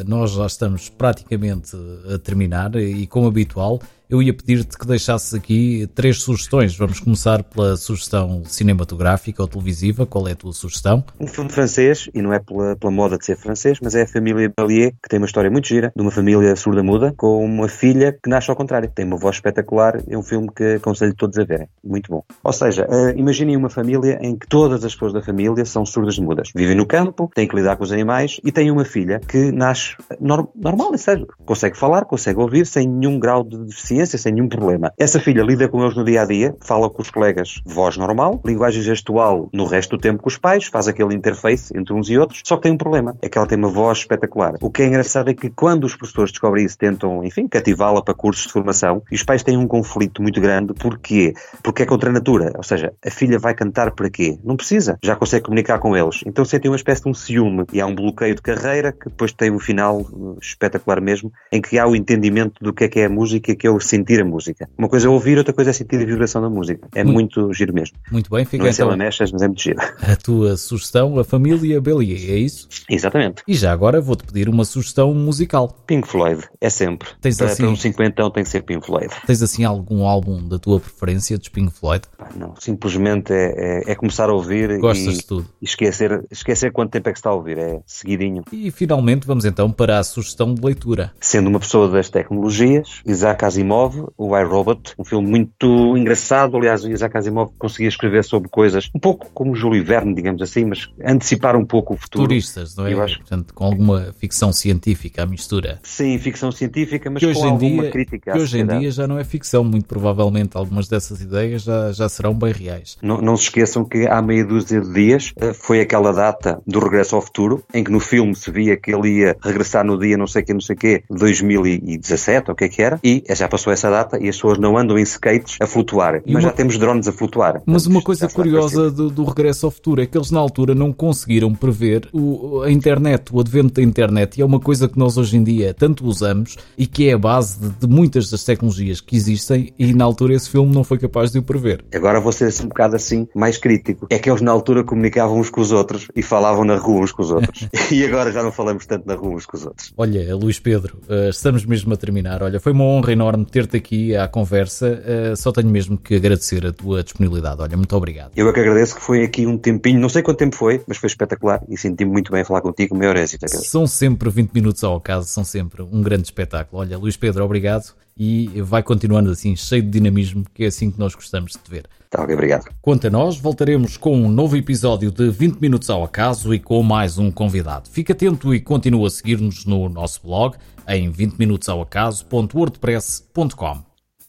nós 0.08 0.32
já 0.32 0.46
estamos 0.46 0.88
praticamente 0.88 1.76
a 2.10 2.18
terminar 2.18 2.74
e, 2.78 3.06
como 3.06 3.28
habitual, 3.28 3.82
eu 4.10 4.24
ia 4.24 4.34
pedir-te 4.34 4.76
que 4.76 4.88
deixasses 4.88 5.36
aqui 5.36 5.88
três 5.94 6.24
sugestões. 6.24 6.76
Vamos 6.76 7.00
começar 7.00 7.44
pela 7.44 7.78
sugestão 7.78 8.42
cinematográfica 8.44 9.44
ou 9.44 9.48
televisiva. 9.48 10.04
Qual 10.04 10.28
é 10.28 10.32
a 10.32 10.36
tua 10.36 10.52
sugestão? 10.52 11.04
Um 11.20 11.28
filme 11.28 11.52
francês, 11.52 12.10
e 12.12 12.20
não 12.20 12.34
é 12.34 12.40
pela, 12.40 12.76
pela 12.76 12.92
moda 12.92 13.20
de 13.20 13.26
ser 13.26 13.38
francês, 13.38 13.78
mas 13.80 13.94
é 13.94 14.02
a 14.02 14.08
família 14.08 14.52
Bellier, 14.58 14.94
que 15.04 15.08
tem 15.08 15.20
uma 15.20 15.28
história 15.28 15.52
muito 15.52 15.68
gira, 15.68 15.94
de 15.96 16.02
uma 16.02 16.10
família 16.10 16.56
surda-muda, 16.56 17.14
com 17.16 17.46
uma 17.46 17.68
filha 17.68 18.12
que 18.12 18.28
nasce 18.28 18.50
ao 18.50 18.56
contrário. 18.56 18.90
Tem 18.90 19.06
uma 19.06 19.16
voz 19.16 19.36
espetacular. 19.36 20.02
É 20.08 20.18
um 20.18 20.24
filme 20.24 20.50
que 20.56 20.78
aconselho 20.78 21.14
todos 21.14 21.38
a 21.38 21.44
verem. 21.44 21.68
Muito 21.84 22.10
bom. 22.10 22.24
Ou 22.44 22.54
seja, 22.54 22.88
uh, 22.90 23.16
imaginem 23.16 23.56
uma 23.56 23.70
família 23.70 24.18
em 24.24 24.36
que 24.36 24.48
todas 24.48 24.84
as 24.84 24.94
pessoas 24.94 25.14
da 25.14 25.22
família 25.22 25.64
são 25.66 25.86
surdas-mudas. 25.86 26.50
Vivem 26.56 26.76
no 26.76 26.88
campo, 26.88 27.30
têm 27.36 27.48
que 27.48 27.56
lidar 27.56 27.78
com 27.78 27.84
os 27.84 27.92
animais 27.92 28.29
e 28.44 28.52
têm 28.52 28.70
uma 28.70 28.86
filha 28.86 29.20
que 29.20 29.52
nasce 29.52 29.96
norm 30.20 30.48
normal, 30.56 30.94
é 30.94 30.98
sério. 30.98 31.28
Consegue 31.46 31.78
falar, 31.78 32.06
consegue 32.06 32.40
ouvir, 32.40 32.66
sem 32.66 32.88
nenhum 32.88 33.20
grau 33.20 33.44
de 33.44 33.58
deficiência 33.58 34.18
sem 34.18 34.34
nenhum 34.34 34.48
problema. 34.48 34.94
Essa 34.98 35.20
filha 35.20 35.42
lida 35.42 35.68
com 35.68 35.82
eles 35.82 35.96
no 35.96 36.04
dia 36.04 36.22
a 36.22 36.26
dia, 36.26 36.56
fala 36.62 36.90
com 36.90 37.02
os 37.02 37.10
colegas 37.10 37.62
voz 37.66 37.98
normal, 37.98 38.40
linguagem 38.46 38.82
gestual 38.82 39.50
no 39.54 39.66
resto 39.66 39.98
do 39.98 40.02
tempo 40.02 40.22
com 40.22 40.30
os 40.30 40.38
pais, 40.38 40.66
faz 40.66 40.88
aquele 40.88 41.16
interface 41.16 41.76
entre 41.76 41.94
uns 41.94 42.10
e 42.10 42.18
outros, 42.18 42.42
só 42.46 42.56
que 42.58 42.64
tem 42.64 42.72
um 42.72 42.78
problema, 42.78 43.16
é 43.22 43.30
que 43.30 43.38
ela 43.38 43.48
tem 43.48 43.58
uma 43.58 43.70
voz 43.70 44.00
espetacular. 44.00 44.56
O 44.62 44.70
que 44.70 44.84
é 44.84 44.88
engraçado 44.88 45.30
é 45.30 45.34
que 45.34 45.50
quando 45.50 45.86
os 45.86 45.96
professores 45.96 46.32
descobrem 46.32 46.66
isso, 46.66 46.78
tentam, 46.78 47.24
enfim, 47.24 47.48
cativá-la 47.48 48.02
para 48.02 48.14
cursos 48.14 48.48
de 48.48 48.54
formação, 48.54 49.02
e 49.12 49.16
os 49.16 49.24
pais 49.24 49.44
têm 49.44 49.58
um 49.58 49.68
conflito 49.68 50.22
muito 50.22 50.40
grande, 50.42 50.74
porquê? 50.74 51.34
Porque 51.64 51.84
é 51.84 51.86
contra 51.86 52.10
a 52.10 52.14
natura, 52.14 52.54
ou 52.56 52.64
seja, 52.64 52.94
a 53.06 53.10
filha 53.10 53.40
vai 53.40 53.54
cantar 53.54 53.92
para 53.92 54.10
quê? 54.10 54.38
Não 54.44 54.56
precisa, 54.56 54.98
já 55.04 55.16
consegue 55.16 55.46
comunicar 55.46 55.80
com 55.80 55.96
eles. 55.96 56.22
Então 56.26 56.44
sentem 56.44 56.70
uma 56.70 56.78
espécie 56.78 57.04
de 57.04 57.10
um 57.10 57.14
ciúme 57.14 57.66
e 57.72 57.82
há 57.82 57.86
um 57.86 57.96
bloqueio 57.96 58.09
de 58.12 58.42
carreira 58.42 58.92
que 58.92 59.10
depois 59.10 59.32
tem 59.32 59.52
um 59.52 59.60
final 59.60 60.02
uh, 60.02 60.38
espetacular 60.42 61.02
mesmo, 61.02 61.32
em 61.52 61.62
que 61.62 61.78
há 61.78 61.88
o 61.88 61.96
entendimento 61.96 62.64
do 62.64 62.74
que 62.74 62.84
é 62.84 62.88
que 62.88 63.00
é 63.00 63.06
a 63.06 63.10
música, 63.10 63.56
que 63.56 63.66
é 63.66 63.72
o 63.72 63.80
sentir 63.80 64.22
a 64.22 64.26
música. 64.26 64.70
Uma 64.78 64.90
coisa 64.90 65.08
é 65.08 65.10
ouvir, 65.10 65.38
outra 65.38 65.54
coisa 65.54 65.70
é 65.70 65.74
sentir 65.74 65.98
a 65.98 66.06
vibração 66.06 66.42
da 66.42 66.50
música. 66.50 66.88
É 66.94 67.04
muito, 67.04 67.42
muito 67.42 67.54
giro 67.54 67.74
mesmo. 67.74 67.98
Muito 68.12 68.30
bem, 68.30 68.46
fica 68.46 68.64
Não 68.64 68.70
é 68.70 68.74
então. 68.74 68.98
Mexe, 68.98 69.24
mas 69.32 69.42
é 69.42 69.48
muito 69.48 69.62
giro. 69.62 69.80
A 70.02 70.16
tua 70.16 70.58
sugestão, 70.58 71.18
a 71.20 71.24
família 71.24 71.80
Bellier, 71.80 72.32
é 72.32 72.38
isso? 72.38 72.68
Exatamente. 72.90 73.44
E 73.48 73.54
já 73.54 73.72
agora 73.72 74.02
vou-te 74.02 74.24
pedir 74.26 74.50
uma 74.50 74.66
sugestão 74.66 75.14
musical. 75.14 75.70
Pink 75.86 76.08
Floyd, 76.08 76.44
é 76.60 76.70
sempre. 76.70 77.08
Tens 77.22 77.38
para, 77.38 77.48
assim, 77.48 77.64
para 77.64 77.72
um 77.72 77.76
cinquentão 77.76 78.30
tem 78.32 78.44
que 78.44 78.50
ser 78.50 78.62
Pink 78.64 78.86
Floyd. 78.86 79.10
Tens 79.26 79.42
assim 79.42 79.64
algum 79.64 80.04
álbum 80.04 80.48
da 80.48 80.60
tua 80.60 80.80
preferência 80.80 81.38
dos 81.38 81.50
Pink 81.50 81.72
Floyd? 81.72 82.04
Não, 82.36 82.54
simplesmente 82.60 83.32
é, 83.34 83.84
é, 83.88 83.92
é 83.92 83.96
começar 83.96 84.30
a 84.30 84.34
ouvir 84.34 84.80
Gostas 84.80 85.16
e, 85.16 85.18
de 85.18 85.26
tudo. 85.26 85.50
e 85.62 85.66
esquecer, 85.66 86.26
esquecer 86.32 86.72
quanto 86.72 86.92
tempo 86.92 87.10
é 87.10 87.12
que 87.12 87.20
está 87.20 87.30
a 87.30 87.34
ouvir. 87.34 87.58
É 87.58 87.80
seguidinho. 88.00 88.44
E 88.52 88.72
finalmente 88.72 89.26
vamos 89.26 89.46
então 89.46 89.72
para 89.72 90.00
a 90.00 90.04
sugestão 90.04 90.54
de 90.54 90.62
leitura. 90.62 91.12
Sendo 91.20 91.48
uma 91.48 91.60
pessoa 91.60 91.88
das 91.88 92.10
tecnologias, 92.10 93.02
Isaac 93.06 93.46
Asimov, 93.46 94.08
o 94.18 94.38
iRobot, 94.38 94.94
um 94.98 95.04
filme 95.04 95.28
muito 95.28 95.98
engraçado. 95.98 96.58
Aliás, 96.58 96.84
o 96.84 96.92
Isaac 96.92 97.18
Asimov 97.18 97.52
conseguia 97.58 97.90
escrever 97.90 98.24
sobre 98.24 98.50
coisas 98.50 98.90
um 98.94 99.00
pouco 99.00 99.30
como 99.34 99.56
Júlio 99.56 99.84
Verne, 99.84 100.14
digamos 100.14 100.42
assim, 100.42 100.66
mas 100.66 100.90
antecipar 101.04 101.56
um 101.56 101.66
pouco 101.66 101.94
o 101.94 101.98
futuro. 101.98 102.28
Turistas, 102.28 102.76
não 102.76 102.88
é? 102.88 102.94
Eu 102.94 103.02
acho. 103.02 103.20
Portanto, 103.20 103.54
com 103.54 103.66
alguma 103.66 104.14
ficção 104.18 104.52
científica, 104.52 105.24
a 105.24 105.26
mistura. 105.26 105.80
Sim, 105.84 106.18
ficção 106.18 106.52
científica, 106.52 107.10
mas 107.10 107.20
que 107.20 107.28
hoje 107.28 107.40
com 107.40 107.48
em 107.48 107.50
alguma 107.50 107.82
dia, 107.84 107.92
crítica. 107.92 108.32
Que 108.32 108.40
hoje 108.40 108.60
em 108.60 108.66
dia 108.66 108.92
já 108.92 109.08
não 109.08 109.20
é 109.20 109.24
ficção, 109.24 109.64
muito 109.64 109.86
provavelmente 109.86 110.56
algumas 110.56 110.88
dessas 110.88 111.22
ideias 111.22 111.64
já, 111.64 111.92
já 111.92 112.08
serão 112.10 112.34
bem 112.34 112.52
reais. 112.52 112.98
Não, 113.02 113.22
não 113.22 113.36
se 113.36 113.44
esqueçam 113.44 113.84
que 113.86 114.08
há 114.08 114.22
meia 114.22 114.46
dúzia 114.46 114.82
de 114.82 114.94
dias 114.94 115.34
eh, 115.38 115.54
foi 115.54 115.82
aquela 115.82 116.12
data 116.12 116.62
do 116.66 116.80
regresso 116.80 117.16
ao 117.16 117.22
futuro, 117.22 117.64
em 117.74 117.84
que 117.84 117.89
no 117.90 118.00
filme 118.00 118.36
se 118.36 118.52
via 118.52 118.78
que 118.78 118.94
ele 118.94 119.20
ia 119.20 119.38
regressar 119.42 119.86
no 119.86 119.98
dia 119.98 120.18
não 120.18 120.28
sei 120.28 120.44
que, 120.44 120.54
não 120.54 120.62
sei 120.62 120.76
que, 120.76 121.04
2017, 121.10 122.50
ou 122.50 122.54
o 122.54 122.56
que 122.56 122.66
é 122.66 122.70
que 122.70 122.82
era, 122.82 123.00
e 123.04 123.24
já 123.30 123.48
passou 123.48 123.72
essa 123.72 123.90
data 123.90 124.18
e 124.18 124.30
as 124.30 124.36
pessoas 124.36 124.58
não 124.58 124.78
andam 124.78 124.98
em 124.98 125.04
skates 125.04 125.58
a 125.62 125.68
flutuar, 125.68 126.22
e 126.26 126.34
mas 126.34 126.44
uma... 126.44 126.50
já 126.50 126.52
temos 126.52 126.78
drones 126.78 127.08
a 127.08 127.12
flutuar. 127.12 127.62
Mas 127.66 127.86
uma 127.86 128.02
coisa 128.02 128.28
curiosa 128.28 128.92
do, 128.92 129.10
do, 129.10 129.24
regresso 129.24 129.66
ao 129.66 129.72
futuro 129.72 130.02
é 130.02 130.06
que 130.06 130.18
eles 130.18 130.32
na 130.32 130.40
altura 130.40 130.74
não 130.76 130.92
conseguiram 130.92 131.54
prever 131.54 132.08
o, 132.14 132.62
a 132.62 132.72
internet, 132.72 133.30
o 133.32 133.40
advento 133.40 133.76
da 133.76 133.82
internet, 133.82 134.38
e 134.38 134.42
é 134.42 134.46
uma 134.46 134.60
coisa 134.60 134.88
que 134.88 134.98
nós 134.98 135.18
hoje 135.18 135.38
em 135.38 135.44
dia 135.44 135.74
tanto 135.74 136.06
usamos 136.06 136.58
e 136.78 136.86
que 136.86 137.10
é 137.10 137.14
a 137.14 137.18
base 137.18 137.60
de, 137.60 137.70
de 137.70 137.88
muitas 137.88 138.30
das 138.30 138.44
tecnologias 138.44 139.02
que 139.02 139.16
existem, 139.16 139.74
e 139.78 139.94
na 139.94 140.04
altura 140.04 140.34
esse 140.34 140.50
filme 140.50 140.74
não 140.74 140.84
foi 140.84 140.98
capaz 140.98 141.32
de 141.32 141.40
o 141.40 141.44
prever. 141.44 141.84
Agora 141.94 142.20
vou 142.20 142.32
ser 142.32 142.54
um 142.64 142.68
bocado 142.68 142.96
assim 142.96 143.28
mais 143.36 143.58
crítico. 143.58 144.08
É 144.10 144.20
que 144.20 144.30
eles 144.30 144.42
na 144.42 144.52
altura 144.52 144.84
comunicavam 144.84 145.40
uns 145.40 145.50
com 145.50 145.62
os 145.62 145.72
outros 145.72 146.08
e 146.16 146.22
falavam 146.22 146.64
na 146.64 146.76
rua 146.76 147.02
uns 147.02 147.12
com 147.12 147.22
os 147.22 147.32
outros. 147.32 147.68
e 147.92 148.06
agora 148.06 148.32
já 148.32 148.44
não 148.44 148.52
falamos 148.52 148.86
tanto 148.86 149.08
na 149.08 149.16
rua 149.16 149.36
uns 149.36 149.46
com 149.46 149.58
os 149.58 149.66
outros. 149.66 149.94
Olha, 149.98 150.36
Luís 150.36 150.60
Pedro, 150.60 151.00
uh, 151.10 151.30
estamos 151.30 151.66
mesmo 151.66 151.94
a 151.94 151.98
terminar. 151.98 152.44
Olha, 152.44 152.60
foi 152.60 152.72
uma 152.72 152.84
honra 152.84 153.12
enorme 153.12 153.46
ter-te 153.46 153.78
aqui 153.78 154.16
à 154.16 154.28
conversa. 154.28 155.02
Uh, 155.32 155.36
só 155.36 155.52
tenho 155.52 155.70
mesmo 155.70 155.98
que 155.98 156.16
agradecer 156.16 156.66
a 156.66 156.72
tua 156.72 157.04
disponibilidade. 157.04 157.62
Olha, 157.62 157.76
muito 157.76 157.96
obrigado. 157.96 158.32
Eu 158.36 158.50
é 158.50 158.54
que 158.54 158.60
agradeço 158.60 158.96
que 158.96 159.02
foi 159.02 159.24
aqui 159.24 159.46
um 159.46 159.58
tempinho, 159.58 160.00
não 160.00 160.10
sei 160.10 160.22
quanto 160.22 160.38
tempo 160.38 160.56
foi, 160.56 160.82
mas 160.88 160.98
foi 160.98 161.08
espetacular 161.08 161.62
e 161.68 161.78
senti-me 161.78 162.12
muito 162.12 162.32
bem 162.32 162.42
a 162.42 162.46
falar 162.46 162.62
contigo. 162.62 162.96
O 162.96 162.98
maior 162.98 163.16
êxito. 163.16 163.48
São 163.48 163.88
sempre 163.88 164.30
20 164.30 164.52
minutos 164.54 164.84
ao 164.84 165.00
caso, 165.00 165.28
são 165.28 165.44
sempre 165.44 165.82
um 165.82 166.02
grande 166.02 166.24
espetáculo. 166.24 166.82
Olha, 166.82 166.98
Luís 166.98 167.18
Pedro, 167.18 167.44
obrigado 167.44 167.94
e 168.20 168.62
vai 168.62 168.84
continuando 168.84 169.32
assim, 169.32 169.56
cheio 169.56 169.82
de 169.82 169.90
dinamismo, 169.90 170.44
que 170.54 170.66
é 170.66 170.68
assim 170.68 170.92
que 170.92 171.00
nós 171.00 171.16
gostamos 171.16 171.54
de 171.54 171.60
te 171.60 171.72
ver. 171.72 171.86
Tá, 172.10 172.22
obrigado. 172.22 172.66
Quanto 172.82 173.08
a 173.08 173.10
nós, 173.10 173.38
voltaremos 173.38 173.96
com 173.96 174.18
um 174.18 174.28
novo 174.28 174.58
episódio 174.58 175.10
de 175.10 175.30
20 175.30 175.60
Minutos 175.60 175.90
ao 175.90 176.04
Acaso 176.04 176.54
e 176.54 176.60
com 176.60 176.84
mais 176.84 177.18
um 177.18 177.32
convidado. 177.32 177.90
Fique 177.90 178.12
atento 178.12 178.54
e 178.54 178.60
continue 178.60 179.06
a 179.06 179.10
seguir-nos 179.10 179.66
no 179.66 179.88
nosso 179.88 180.22
blog 180.24 180.58
em 180.88 181.10
20minutosaoacaso.wordpress.com. 181.10 183.86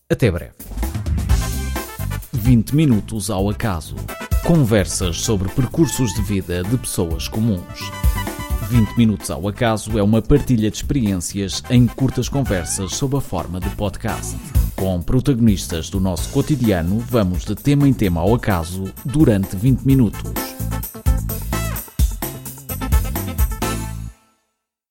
Até 0.08 0.30
breve. 0.30 0.52
20 2.32 2.76
Minutos 2.76 3.28
ao 3.28 3.50
Acaso. 3.50 3.96
Conversas 4.46 5.20
sobre 5.20 5.48
percursos 5.48 6.14
de 6.14 6.22
vida 6.22 6.62
de 6.62 6.78
pessoas 6.78 7.26
comuns. 7.26 7.90
20 8.70 8.96
Minutos 8.96 9.28
ao 9.32 9.48
Acaso 9.48 9.98
é 9.98 10.02
uma 10.02 10.22
partilha 10.22 10.70
de 10.70 10.76
experiências 10.76 11.60
em 11.68 11.88
curtas 11.88 12.28
conversas 12.28 12.94
sob 12.94 13.16
a 13.16 13.20
forma 13.20 13.58
de 13.58 13.68
podcast. 13.70 14.36
Com 14.76 15.02
protagonistas 15.02 15.90
do 15.90 15.98
nosso 15.98 16.30
cotidiano, 16.30 17.00
vamos 17.00 17.44
de 17.44 17.56
tema 17.56 17.88
em 17.88 17.92
tema 17.92 18.20
ao 18.20 18.32
acaso 18.32 18.84
durante 19.04 19.56
20 19.56 19.82
minutos. 19.82 20.22